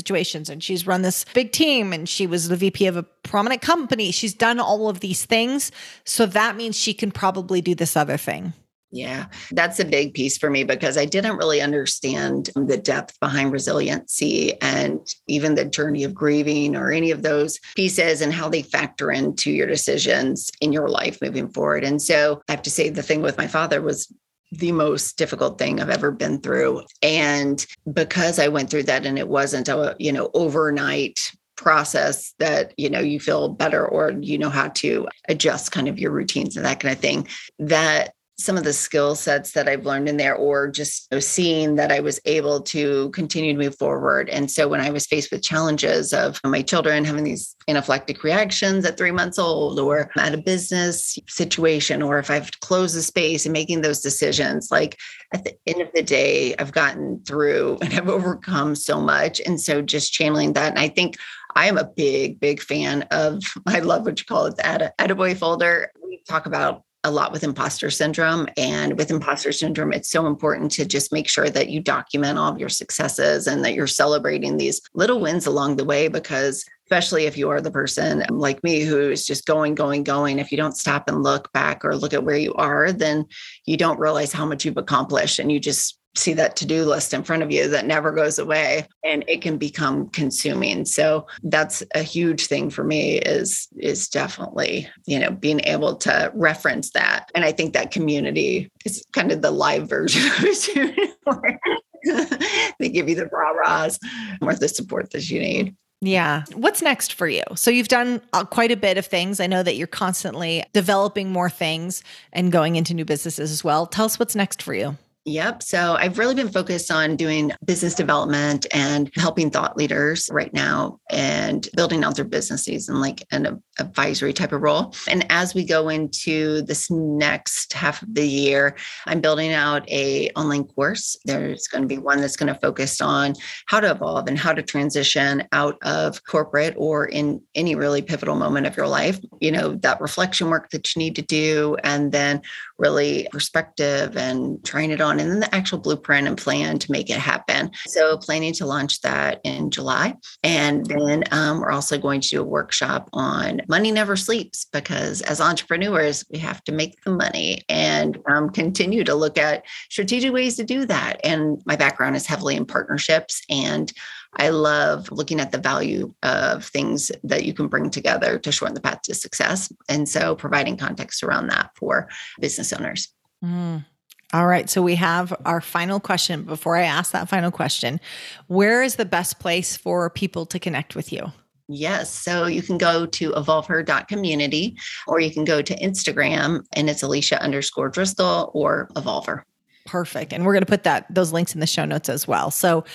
and 0.49 0.63
she's 0.63 0.87
run 0.87 1.01
this 1.01 1.25
big 1.33 1.51
team 1.51 1.93
and 1.93 2.07
she 2.07 2.27
was 2.27 2.47
the 2.47 2.55
VP 2.55 2.87
of 2.87 2.97
a 2.97 3.03
prominent 3.03 3.61
company. 3.61 4.11
She's 4.11 4.33
done 4.33 4.59
all 4.59 4.89
of 4.89 4.99
these 4.99 5.25
things. 5.25 5.71
So 6.05 6.25
that 6.27 6.55
means 6.55 6.77
she 6.77 6.93
can 6.93 7.11
probably 7.11 7.61
do 7.61 7.75
this 7.75 7.95
other 7.95 8.17
thing. 8.17 8.53
Yeah, 8.91 9.27
that's 9.51 9.79
a 9.79 9.85
big 9.85 10.15
piece 10.15 10.37
for 10.37 10.49
me 10.49 10.63
because 10.63 10.97
I 10.97 11.05
didn't 11.05 11.37
really 11.37 11.61
understand 11.61 12.49
the 12.55 12.77
depth 12.77 13.19
behind 13.19 13.51
resiliency 13.51 14.59
and 14.61 15.05
even 15.27 15.53
the 15.53 15.65
journey 15.65 16.03
of 16.03 16.15
grieving 16.15 16.75
or 16.75 16.91
any 16.91 17.11
of 17.11 17.21
those 17.21 17.59
pieces 17.75 18.21
and 18.21 18.33
how 18.33 18.49
they 18.49 18.63
factor 18.63 19.11
into 19.11 19.51
your 19.51 19.67
decisions 19.67 20.49
in 20.59 20.73
your 20.73 20.89
life 20.89 21.21
moving 21.21 21.49
forward. 21.49 21.83
And 21.83 22.01
so 22.01 22.41
I 22.49 22.53
have 22.53 22.63
to 22.63 22.71
say, 22.71 22.89
the 22.89 23.03
thing 23.03 23.21
with 23.21 23.37
my 23.37 23.47
father 23.47 23.79
was 23.79 24.11
the 24.51 24.71
most 24.71 25.17
difficult 25.17 25.57
thing 25.57 25.79
I've 25.79 25.89
ever 25.89 26.11
been 26.11 26.41
through. 26.41 26.83
And 27.01 27.65
because 27.91 28.39
I 28.39 28.47
went 28.47 28.69
through 28.69 28.83
that 28.83 29.05
and 29.05 29.19
it 29.19 29.27
wasn't 29.27 29.67
a, 29.67 29.95
you 29.99 30.11
know, 30.11 30.31
overnight 30.33 31.31
process 31.55 32.33
that, 32.39 32.73
you 32.77 32.89
know, 32.89 32.99
you 32.99 33.19
feel 33.19 33.49
better 33.49 33.85
or 33.85 34.11
you 34.11 34.37
know 34.37 34.49
how 34.49 34.69
to 34.69 35.07
adjust 35.27 35.71
kind 35.71 35.87
of 35.87 35.99
your 35.99 36.11
routines 36.11 36.55
and 36.55 36.65
that 36.65 36.79
kind 36.79 36.93
of 36.93 36.99
thing, 36.99 37.27
that 37.59 38.13
some 38.39 38.57
of 38.57 38.63
the 38.63 38.73
skill 38.73 39.15
sets 39.15 39.51
that 39.51 39.67
I've 39.67 39.85
learned 39.85 40.07
in 40.07 40.17
there, 40.17 40.35
or 40.35 40.69
just 40.69 41.07
you 41.11 41.17
know, 41.17 41.19
seeing 41.19 41.75
that 41.75 41.91
I 41.91 41.99
was 41.99 42.19
able 42.25 42.61
to 42.61 43.09
continue 43.09 43.53
to 43.53 43.59
move 43.59 43.77
forward. 43.77 44.29
And 44.29 44.49
so 44.49 44.67
when 44.67 44.79
I 44.79 44.89
was 44.91 45.05
faced 45.05 45.31
with 45.31 45.43
challenges 45.43 46.13
of 46.13 46.39
my 46.43 46.61
children 46.61 47.03
having 47.03 47.25
these 47.25 47.55
anaphylactic 47.69 48.23
reactions 48.23 48.85
at 48.85 48.97
three 48.97 49.11
months 49.11 49.37
old, 49.37 49.79
or 49.79 50.09
I'm 50.15 50.25
at 50.25 50.33
a 50.33 50.41
business 50.41 51.19
situation, 51.27 52.01
or 52.01 52.17
if 52.17 52.31
I've 52.31 52.49
closed 52.61 52.95
the 52.95 53.01
space 53.01 53.45
and 53.45 53.53
making 53.53 53.81
those 53.81 53.99
decisions, 54.01 54.69
like 54.71 54.97
at 55.33 55.43
the 55.43 55.55
end 55.67 55.81
of 55.81 55.89
the 55.93 56.01
day, 56.01 56.55
I've 56.57 56.71
gotten 56.71 57.21
through 57.25 57.77
and 57.81 57.93
I've 57.93 58.09
overcome 58.19 58.73
so 58.75 59.01
much. 59.01 59.41
And 59.45 59.59
so 59.59 59.81
just 59.81 60.13
channeling 60.13 60.53
that. 60.53 60.69
And 60.69 60.79
I 60.79 60.87
think 60.87 61.17
I 61.55 61.67
am 61.67 61.77
a 61.77 61.85
big, 61.85 62.39
big 62.39 62.61
fan 62.61 63.03
of, 63.11 63.43
I 63.65 63.79
love 63.79 64.05
what 64.05 64.19
you 64.19 64.25
call 64.25 64.45
it, 64.45 64.55
the 64.55 64.93
Attaboy 64.97 65.37
folder. 65.37 65.91
We 66.01 66.23
talk 66.27 66.45
about 66.45 66.83
a 67.03 67.11
lot 67.11 67.31
with 67.31 67.43
imposter 67.43 67.89
syndrome. 67.89 68.47
And 68.57 68.97
with 68.97 69.11
imposter 69.11 69.51
syndrome, 69.51 69.93
it's 69.93 70.09
so 70.09 70.27
important 70.27 70.71
to 70.71 70.85
just 70.85 71.13
make 71.13 71.29
sure 71.29 71.49
that 71.49 71.69
you 71.69 71.79
document 71.79 72.37
all 72.37 72.51
of 72.51 72.59
your 72.59 72.69
successes 72.69 73.47
and 73.47 73.63
that 73.63 73.73
you're 73.73 73.87
celebrating 73.87 74.57
these 74.57 74.81
little 74.93 75.21
wins 75.21 75.45
along 75.45 75.77
the 75.77 75.85
way 75.85 76.07
because 76.09 76.65
especially 76.85 77.25
if 77.25 77.37
you 77.37 77.51
are 77.51 77.61
the 77.61 77.69
person 77.69 78.23
like 78.31 78.63
me 78.63 78.81
who 78.81 79.11
is 79.11 79.27
just 79.27 79.45
going, 79.45 79.75
going, 79.75 80.03
going. 80.03 80.39
If 80.39 80.51
you 80.51 80.57
don't 80.57 80.75
stop 80.75 81.07
and 81.07 81.21
look 81.21 81.51
back 81.53 81.85
or 81.85 81.95
look 81.95 82.15
at 82.15 82.23
where 82.23 82.35
you 82.35 82.53
are, 82.55 82.91
then 82.91 83.27
you 83.65 83.77
don't 83.77 83.99
realize 83.99 84.33
how 84.33 84.45
much 84.45 84.65
you've 84.65 84.75
accomplished 84.75 85.37
and 85.37 85.51
you 85.51 85.59
just 85.59 85.98
see 86.15 86.33
that 86.33 86.55
to-do 86.55 86.83
list 86.83 87.13
in 87.13 87.23
front 87.23 87.43
of 87.43 87.51
you 87.51 87.67
that 87.67 87.85
never 87.85 88.11
goes 88.11 88.39
away 88.39 88.85
and 89.03 89.23
it 89.27 89.41
can 89.41 89.57
become 89.57 90.09
consuming 90.09 90.85
so 90.85 91.25
that's 91.43 91.83
a 91.95 92.03
huge 92.03 92.47
thing 92.47 92.69
for 92.69 92.83
me 92.83 93.17
is 93.19 93.67
is 93.77 94.07
definitely 94.07 94.87
you 95.05 95.19
know 95.19 95.31
being 95.31 95.61
able 95.65 95.95
to 95.95 96.31
reference 96.33 96.91
that 96.91 97.29
and 97.35 97.45
i 97.45 97.51
think 97.51 97.73
that 97.73 97.91
community 97.91 98.69
is 98.85 99.03
kind 99.13 99.31
of 99.31 99.41
the 99.41 99.51
live 99.51 99.87
version 99.87 100.29
of 100.31 100.43
it 100.43 101.59
they 102.79 102.89
give 102.89 103.07
you 103.07 103.15
the 103.15 103.27
rah-rahs 103.27 103.99
or 104.41 104.55
the 104.55 104.67
support 104.67 105.11
that 105.11 105.29
you 105.29 105.39
need 105.39 105.75
yeah. 106.01 106.45
What's 106.53 106.81
next 106.81 107.13
for 107.13 107.27
you? 107.27 107.43
So 107.55 107.69
you've 107.69 107.89
done 107.89 108.21
uh, 108.31 108.45
quite 108.45 108.71
a 108.71 108.77
bit 108.77 108.97
of 108.97 109.05
things. 109.05 109.41
I 109.41 109.47
know 109.47 109.63
that 109.63 109.75
you're 109.75 109.85
constantly 109.85 110.63
developing 110.71 111.29
more 111.29 111.49
things 111.49 112.03
and 112.31 112.53
going 112.53 112.77
into 112.77 112.93
new 112.93 113.03
businesses 113.03 113.51
as 113.51 113.65
well. 113.65 113.85
Tell 113.85 114.05
us 114.05 114.17
what's 114.17 114.33
next 114.33 114.61
for 114.61 114.73
you. 114.73 114.97
Yep. 115.25 115.63
So 115.63 115.95
I've 115.99 116.17
really 116.17 116.33
been 116.33 116.49
focused 116.49 116.89
on 116.89 117.15
doing 117.17 117.51
business 117.65 117.93
development 117.93 118.65
and 118.71 119.11
helping 119.15 119.49
thought 119.49 119.75
leaders 119.75 120.29
right 120.31 120.53
now 120.53 120.99
and 121.11 121.67
building 121.75 122.03
out 122.03 122.15
their 122.15 122.25
businesses 122.25 122.87
and 122.87 123.01
like 123.01 123.25
an 123.31 123.61
advisory 123.79 124.31
type 124.31 124.53
of 124.53 124.61
role. 124.61 124.95
And 125.09 125.25
as 125.29 125.53
we 125.53 125.65
go 125.65 125.89
into 125.89 126.61
this 126.61 126.89
next 126.89 127.73
half 127.73 128.01
of 128.01 128.15
the 128.15 128.27
year, 128.27 128.77
I'm 129.07 129.19
building 129.19 129.51
out 129.51 129.87
a 129.89 130.29
online 130.31 130.63
course. 130.63 131.17
There's 131.25 131.67
going 131.67 131.81
to 131.81 131.87
be 131.87 131.97
one 131.97 132.21
that's 132.21 132.37
going 132.37 132.51
to 132.51 132.59
focus 132.59 133.01
on 133.01 133.35
how 133.67 133.81
to 133.81 133.91
evolve 133.91 134.27
and 134.27 134.37
how 134.37 134.53
to 134.53 134.63
transition 134.63 135.43
out 135.51 135.77
of 135.83 136.23
corporate 136.23 136.75
or 136.77 137.05
in 137.05 137.41
any 137.55 137.75
really 137.75 138.01
pivotal 138.01 138.35
moment 138.35 138.67
of 138.67 138.77
your 138.77 138.87
life. 138.87 139.19
You 139.41 139.51
know, 139.51 139.75
that 139.75 139.99
reflection 139.99 140.49
work 140.49 140.69
that 140.69 140.95
you 140.95 140.99
need 140.99 141.15
to 141.17 141.21
do 141.21 141.75
and 141.83 142.11
then 142.13 142.41
really 142.77 143.27
perspective 143.31 144.15
and 144.15 144.63
trying 144.63 144.91
it 144.91 145.01
and 145.19 145.29
then 145.29 145.39
the 145.39 145.53
actual 145.53 145.77
blueprint 145.77 146.27
and 146.27 146.37
plan 146.37 146.79
to 146.79 146.91
make 146.91 147.09
it 147.09 147.17
happen. 147.17 147.71
So 147.87 148.17
planning 148.17 148.53
to 148.53 148.65
launch 148.65 149.01
that 149.01 149.41
in 149.43 149.69
July. 149.71 150.15
And 150.43 150.85
then 150.85 151.23
um, 151.31 151.59
we're 151.59 151.71
also 151.71 151.97
going 151.97 152.21
to 152.21 152.29
do 152.29 152.41
a 152.41 152.45
workshop 152.45 153.09
on 153.13 153.61
money 153.67 153.91
never 153.91 154.15
sleeps 154.15 154.65
because 154.71 155.21
as 155.21 155.41
entrepreneurs, 155.41 156.25
we 156.31 156.39
have 156.39 156.63
to 156.65 156.71
make 156.71 157.01
the 157.03 157.11
money 157.11 157.63
and 157.69 158.17
um, 158.29 158.49
continue 158.49 159.03
to 159.03 159.15
look 159.15 159.37
at 159.37 159.65
strategic 159.89 160.33
ways 160.33 160.55
to 160.57 160.63
do 160.63 160.85
that. 160.85 161.19
And 161.23 161.61
my 161.65 161.75
background 161.75 162.15
is 162.15 162.25
heavily 162.25 162.55
in 162.55 162.65
partnerships 162.65 163.41
and 163.49 163.91
I 164.37 164.49
love 164.49 165.11
looking 165.11 165.39
at 165.39 165.51
the 165.51 165.57
value 165.57 166.13
of 166.21 166.65
things 166.65 167.11
that 167.23 167.45
you 167.45 167.53
can 167.53 167.67
bring 167.67 167.89
together 167.89 168.37
to 168.39 168.51
shorten 168.51 168.75
the 168.75 168.81
path 168.81 169.01
to 169.03 169.15
success. 169.15 169.71
And 169.87 170.07
so 170.07 170.35
providing 170.35 170.77
context 170.77 171.23
around 171.23 171.47
that 171.47 171.71
for 171.75 172.09
business 172.39 172.71
owners. 172.71 173.09
Mm. 173.43 173.85
All 174.31 174.45
right. 174.45 174.69
So 174.69 174.81
we 174.81 174.95
have 174.95 175.33
our 175.45 175.59
final 175.59 175.99
question. 175.99 176.43
Before 176.43 176.75
I 176.75 176.83
ask 176.83 177.11
that 177.11 177.27
final 177.27 177.49
question, 177.49 177.99
where 178.47 178.83
is 178.83 178.95
the 178.95 179.05
best 179.05 179.39
place 179.39 179.75
for 179.75 180.09
people 180.09 180.45
to 180.47 180.59
connect 180.59 180.95
with 180.95 181.11
you? 181.11 181.31
Yes. 181.67 182.13
So 182.13 182.45
you 182.45 182.61
can 182.61 182.77
go 182.77 183.05
to 183.05 183.31
evolver.community 183.31 184.77
or 185.07 185.19
you 185.19 185.31
can 185.31 185.45
go 185.45 185.61
to 185.61 185.75
Instagram 185.79 186.63
and 186.73 186.89
it's 186.89 187.03
Alicia 187.03 187.41
underscore 187.41 187.89
Driscoll 187.89 188.51
or 188.53 188.89
Evolver. 188.95 189.43
Perfect. 189.85 190.33
And 190.33 190.45
we're 190.45 190.53
going 190.53 190.61
to 190.61 190.67
put 190.67 190.83
that 190.83 191.05
those 191.13 191.31
links 191.31 191.53
in 191.53 191.59
the 191.59 191.67
show 191.67 191.85
notes 191.85 192.09
as 192.09 192.27
well. 192.27 192.51
So 192.51 192.85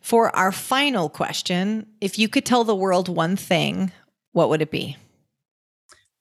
for 0.00 0.34
our 0.34 0.52
final 0.52 1.10
question, 1.10 1.86
if 2.00 2.18
you 2.18 2.28
could 2.28 2.46
tell 2.46 2.64
the 2.64 2.74
world 2.74 3.08
one 3.08 3.36
thing, 3.36 3.92
what 4.32 4.48
would 4.48 4.62
it 4.62 4.70
be? 4.70 4.96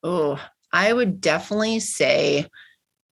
Oh, 0.03 0.39
I 0.71 0.91
would 0.93 1.21
definitely 1.21 1.79
say 1.79 2.47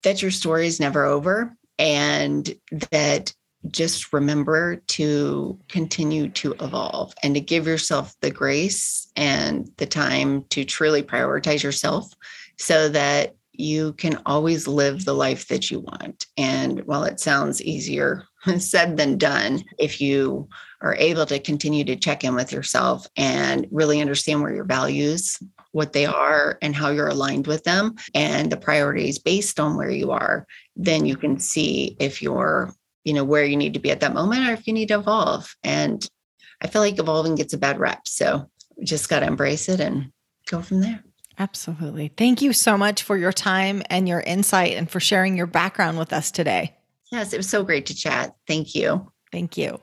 that 0.03 0.21
your 0.21 0.31
story 0.31 0.67
is 0.67 0.79
never 0.79 1.05
over 1.05 1.55
and 1.79 2.55
that 2.91 3.33
just 3.71 4.13
remember 4.13 4.77
to 4.87 5.59
continue 5.67 6.29
to 6.29 6.53
evolve 6.61 7.13
and 7.23 7.35
to 7.35 7.41
give 7.41 7.67
yourself 7.67 8.15
the 8.21 8.31
grace 8.31 9.11
and 9.15 9.69
the 9.77 9.85
time 9.85 10.43
to 10.49 10.63
truly 10.63 11.03
prioritize 11.03 11.63
yourself 11.63 12.11
so 12.57 12.89
that 12.89 13.35
you 13.53 13.93
can 13.93 14.19
always 14.25 14.67
live 14.67 15.03
the 15.03 15.13
life 15.13 15.47
that 15.47 15.71
you 15.71 15.79
want. 15.79 16.27
And 16.37 16.81
while 16.85 17.03
it 17.03 17.19
sounds 17.19 17.61
easier 17.61 18.25
said 18.59 18.97
than 18.97 19.17
done, 19.17 19.63
if 19.79 19.99
you 19.99 20.47
are 20.81 20.95
able 20.95 21.25
to 21.25 21.39
continue 21.39 21.83
to 21.85 21.95
check 21.95 22.23
in 22.23 22.35
with 22.35 22.51
yourself 22.51 23.07
and 23.17 23.67
really 23.71 23.99
understand 23.99 24.41
where 24.41 24.53
your 24.53 24.63
values 24.63 25.39
what 25.77 25.93
they 25.93 26.07
are 26.07 26.57
and 26.63 26.75
how 26.75 26.89
you're 26.89 27.07
aligned 27.07 27.45
with 27.45 27.63
them 27.63 27.93
and 28.15 28.51
the 28.51 28.57
priorities 28.57 29.19
based 29.19 29.59
on 29.59 29.77
where 29.77 29.91
you 29.91 30.09
are 30.09 30.47
then 30.75 31.05
you 31.05 31.15
can 31.15 31.39
see 31.39 31.95
if 31.99 32.19
you're 32.19 32.73
you 33.03 33.13
know 33.13 33.23
where 33.23 33.45
you 33.45 33.55
need 33.55 33.75
to 33.75 33.79
be 33.79 33.91
at 33.91 33.99
that 33.99 34.15
moment 34.15 34.49
or 34.49 34.53
if 34.53 34.65
you 34.65 34.73
need 34.73 34.87
to 34.87 34.97
evolve 34.97 35.55
and 35.63 36.09
i 36.63 36.67
feel 36.67 36.81
like 36.81 36.97
evolving 36.97 37.35
gets 37.35 37.53
a 37.53 37.59
bad 37.59 37.79
rep 37.79 38.07
so 38.07 38.49
just 38.83 39.07
got 39.07 39.19
to 39.19 39.27
embrace 39.27 39.69
it 39.69 39.79
and 39.79 40.11
go 40.49 40.61
from 40.61 40.81
there 40.81 41.03
Absolutely. 41.39 42.07
Thank 42.17 42.41
you 42.41 42.51
so 42.51 42.79
much 42.79 43.03
for 43.03 43.15
your 43.15 43.31
time 43.31 43.83
and 43.91 44.09
your 44.09 44.21
insight 44.21 44.73
and 44.73 44.89
for 44.89 44.99
sharing 44.99 45.37
your 45.37 45.45
background 45.45 45.99
with 45.99 46.11
us 46.11 46.31
today. 46.31 46.75
Yes, 47.11 47.31
it 47.31 47.37
was 47.37 47.47
so 47.47 47.63
great 47.63 47.85
to 47.85 47.93
chat. 47.93 48.33
Thank 48.47 48.73
you. 48.73 49.11
Thank 49.31 49.55
you. 49.55 49.79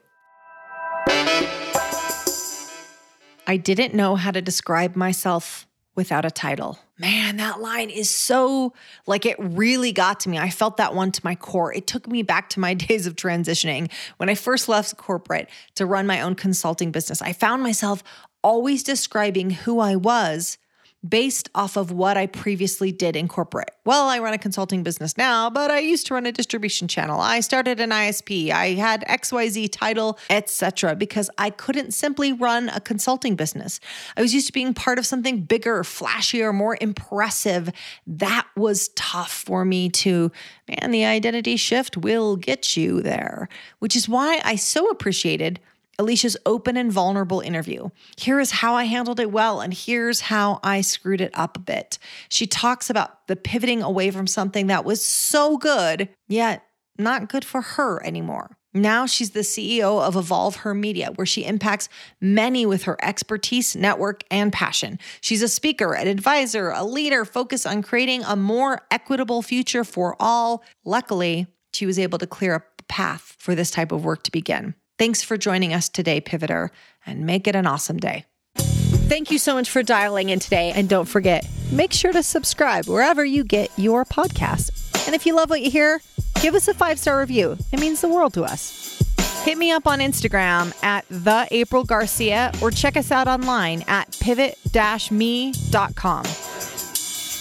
I 3.47 3.57
didn't 3.57 3.95
know 3.95 4.17
how 4.17 4.33
to 4.33 4.43
describe 4.43 4.97
myself 4.97 5.69
without 5.95 6.25
a 6.25 6.31
title. 6.31 6.79
Man, 6.99 7.37
that 7.39 7.61
line 7.61 7.91
is 7.91 8.11
so 8.11 8.73
like 9.07 9.27
it 9.27 9.37
really 9.39 9.93
got 9.93 10.21
to 10.21 10.29
me. 10.29 10.39
I 10.39 10.51
felt 10.51 10.77
that 10.77 10.95
one 10.95 11.13
to 11.13 11.21
my 11.25 11.35
core. 11.35 11.73
It 11.73 11.87
took 11.87 12.07
me 12.07 12.23
back 12.23 12.51
to 12.51 12.61
my 12.61 12.75
days 12.87 13.07
of 13.07 13.17
transitioning 13.17 13.91
when 14.17 14.29
I 14.29 14.35
first 14.35 14.69
left 14.69 14.97
corporate 14.97 15.49
to 15.77 15.87
run 15.87 16.07
my 16.07 16.21
own 16.21 16.35
consulting 16.35 16.91
business. 16.91 17.23
I 17.23 17.33
found 17.33 17.63
myself 17.63 18.03
always 18.43 18.83
describing 18.83 19.51
who 19.51 19.81
I 19.81 19.97
was 19.97 20.59
based 21.07 21.51
off 21.55 21.77
of 21.77 21.91
what 21.91 22.17
I 22.17 22.27
previously 22.27 22.91
did 22.91 23.17
in 23.17 23.29
corporate. 23.29 23.71
Well, 23.85 24.09
I 24.09 24.19
run 24.19 24.33
a 24.33 24.39
consulting 24.39 24.83
business 24.83 25.19
now, 25.19 25.51
but 25.51 25.71
I 25.71 25.81
used 25.81 26.07
to 26.07 26.15
run 26.15 26.25
a 26.25 26.33
distribution 26.33 26.89
channel. 26.89 27.21
I 27.21 27.41
started 27.41 27.79
an 27.81 27.91
ISP. 27.91 28.51
I 28.51 28.69
had 28.69 29.05
XYZ 29.07 29.71
title, 29.71 30.19
etc. 30.31 30.95
because 30.97 31.29
I 31.37 31.51
couldn't 31.51 31.93
simply 31.93 32.33
run 32.33 32.71
a 32.71 32.81
consulting 32.81 33.37
business. 33.37 33.81
I 34.17 34.23
was 34.23 34.33
used 34.33 34.47
to 34.47 34.53
being 34.53 34.73
part 34.73 34.99
of 34.99 35.05
something 35.05 35.43
bigger, 35.43 35.83
flashier, 35.83 36.55
more 36.55 36.79
impressive. 36.81 37.71
That 38.07 38.47
was 38.57 38.89
tough 38.91 39.33
for 39.33 39.65
me 39.65 39.91
to, 39.91 40.33
man, 40.69 40.91
the 40.91 41.05
identity 41.05 41.57
shift 41.57 41.99
will 41.99 42.37
get 42.37 42.77
you 42.77 43.03
there, 43.03 43.49
which 43.81 43.95
is 43.95 44.09
why 44.09 44.41
I 44.45 44.57
so 44.57 44.89
appreciated 44.89 45.61
Alicia's 45.99 46.37
open 46.47 46.77
and 46.77 46.93
vulnerable 46.93 47.41
interview. 47.41 47.89
Here 48.17 48.41
is 48.41 48.51
how 48.51 48.75
I 48.75 48.85
handled 48.85 49.21
it 49.21 49.31
well, 49.31 49.61
and 49.61 49.73
here's 49.73 50.21
how 50.21 50.61
I 50.63 50.81
screwed 50.81 51.21
it 51.21 51.31
up 51.35 51.57
a 51.57 51.61
bit. 51.61 51.99
She 52.29 52.47
talks 52.47 52.91
about 52.91 53.27
the 53.29 53.37
pivoting 53.37 53.83
away 53.83 54.11
from 54.11 54.27
something 54.27 54.67
that 54.69 54.85
was 54.85 55.05
so 55.05 55.57
good, 55.57 56.09
yet 56.29 56.65
not 56.99 57.29
good 57.29 57.45
for 57.45 57.61
her 57.61 58.05
anymore. 58.05 58.57
Now 58.77 59.07
she's 59.07 59.31
the 59.31 59.41
CEO 59.41 60.03
of 60.03 60.17
Evolve 60.17 60.57
Her 60.57 60.75
Media, 60.75 61.13
where 61.15 61.27
she 61.27 61.45
impacts 61.45 61.89
many 62.21 62.67
with 62.67 62.85
her 62.85 62.97
expertise, 63.01 63.77
network, 63.77 64.25
and 64.33 64.53
passion. 64.53 64.99
She's 65.21 65.43
a 65.43 65.49
speaker, 65.49 65.95
an 65.95 66.09
advisor, 66.09 66.71
a 66.71 66.85
leader 66.85 67.25
focused 67.25 67.69
on 67.69 67.83
creating 67.83 68.25
a 68.25 68.35
more 68.35 68.83
equitable 68.91 69.43
future 69.43 69.85
for 69.85 70.17
all. 70.19 70.65
Luckily, 70.85 71.47
she 71.73 71.87
was 71.87 72.01
able 72.01 72.19
to 72.19 72.27
clear 72.27 72.57
up 72.57 72.65
the 72.77 72.85
path 72.85 73.37
for 73.39 73.55
this 73.55 73.71
type 73.71 73.93
of 73.93 74.05
work 74.05 74.25
to 74.25 74.33
begin. 74.33 74.75
Thanks 74.99 75.23
for 75.23 75.37
joining 75.37 75.75
us 75.75 75.89
today, 75.89 76.21
Pivoter, 76.21 76.71
and 77.05 77.27
make 77.27 77.49
it 77.49 77.57
an 77.57 77.67
awesome 77.67 77.99
day. 77.99 78.25
Thank 78.57 79.31
you 79.31 79.39
so 79.39 79.55
much 79.55 79.69
for 79.69 79.83
dialing 79.83 80.31
in 80.31 80.39
today. 80.39 80.73
And 80.75 80.89
don't 80.89 81.07
forget, 81.07 81.47
make 81.71 81.93
sure 81.93 82.13
to 82.13 82.23
subscribe 82.23 82.87
wherever 82.87 83.25
you 83.25 83.45
get 83.45 83.71
your 83.77 84.05
podcast. 84.05 85.07
And 85.07 85.15
if 85.15 85.27
you 85.27 85.35
love 85.35 85.51
what 85.51 85.63
you 85.63 85.71
hear, 85.71 86.01
give 86.41 86.55
us 86.55 86.69
a 86.69 86.75
five 86.75 86.99
star 86.99 87.19
review. 87.19 87.59
It 87.73 87.81
means 87.81 88.01
the 88.01 88.09
world 88.09 88.35
to 88.35 88.45
us. 88.45 89.03
Hit 89.45 89.59
me 89.59 89.73
up 89.73 89.87
on 89.87 89.99
Instagram 89.99 90.73
at 90.83 91.05
the 91.11 91.47
April 91.51 91.85
Garcia 91.85 92.51
or 92.63 92.71
check 92.71 92.97
us 92.97 93.11
out 93.11 93.29
online 93.29 93.85
at 93.87 94.17
pivot-me.com. 94.21 96.25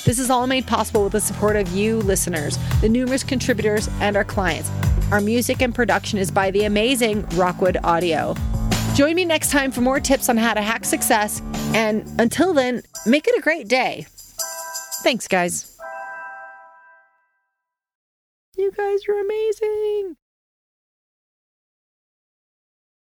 This 0.05 0.19
is 0.19 0.29
all 0.29 0.47
made 0.47 0.67
possible 0.67 1.03
with 1.03 1.13
the 1.13 1.21
support 1.21 1.55
of 1.55 1.69
you 1.69 1.97
listeners, 1.99 2.57
the 2.81 2.89
numerous 2.89 3.23
contributors, 3.23 3.89
and 4.01 4.17
our 4.17 4.25
clients. 4.25 4.69
Our 5.11 5.21
music 5.21 5.61
and 5.61 5.73
production 5.73 6.19
is 6.19 6.29
by 6.29 6.51
the 6.51 6.65
amazing 6.65 7.25
Rockwood 7.29 7.77
Audio. 7.83 8.35
Join 8.95 9.15
me 9.15 9.25
next 9.25 9.49
time 9.49 9.71
for 9.71 9.81
more 9.81 9.99
tips 9.99 10.27
on 10.27 10.37
how 10.37 10.53
to 10.53 10.61
hack 10.61 10.85
success. 10.85 11.41
And 11.73 12.05
until 12.19 12.53
then, 12.53 12.83
make 13.05 13.27
it 13.27 13.37
a 13.37 13.41
great 13.41 13.67
day. 13.67 14.05
Thanks, 15.03 15.27
guys. 15.27 15.77
You 18.57 18.71
guys 18.71 18.99
are 19.07 19.19
amazing. 19.19 20.17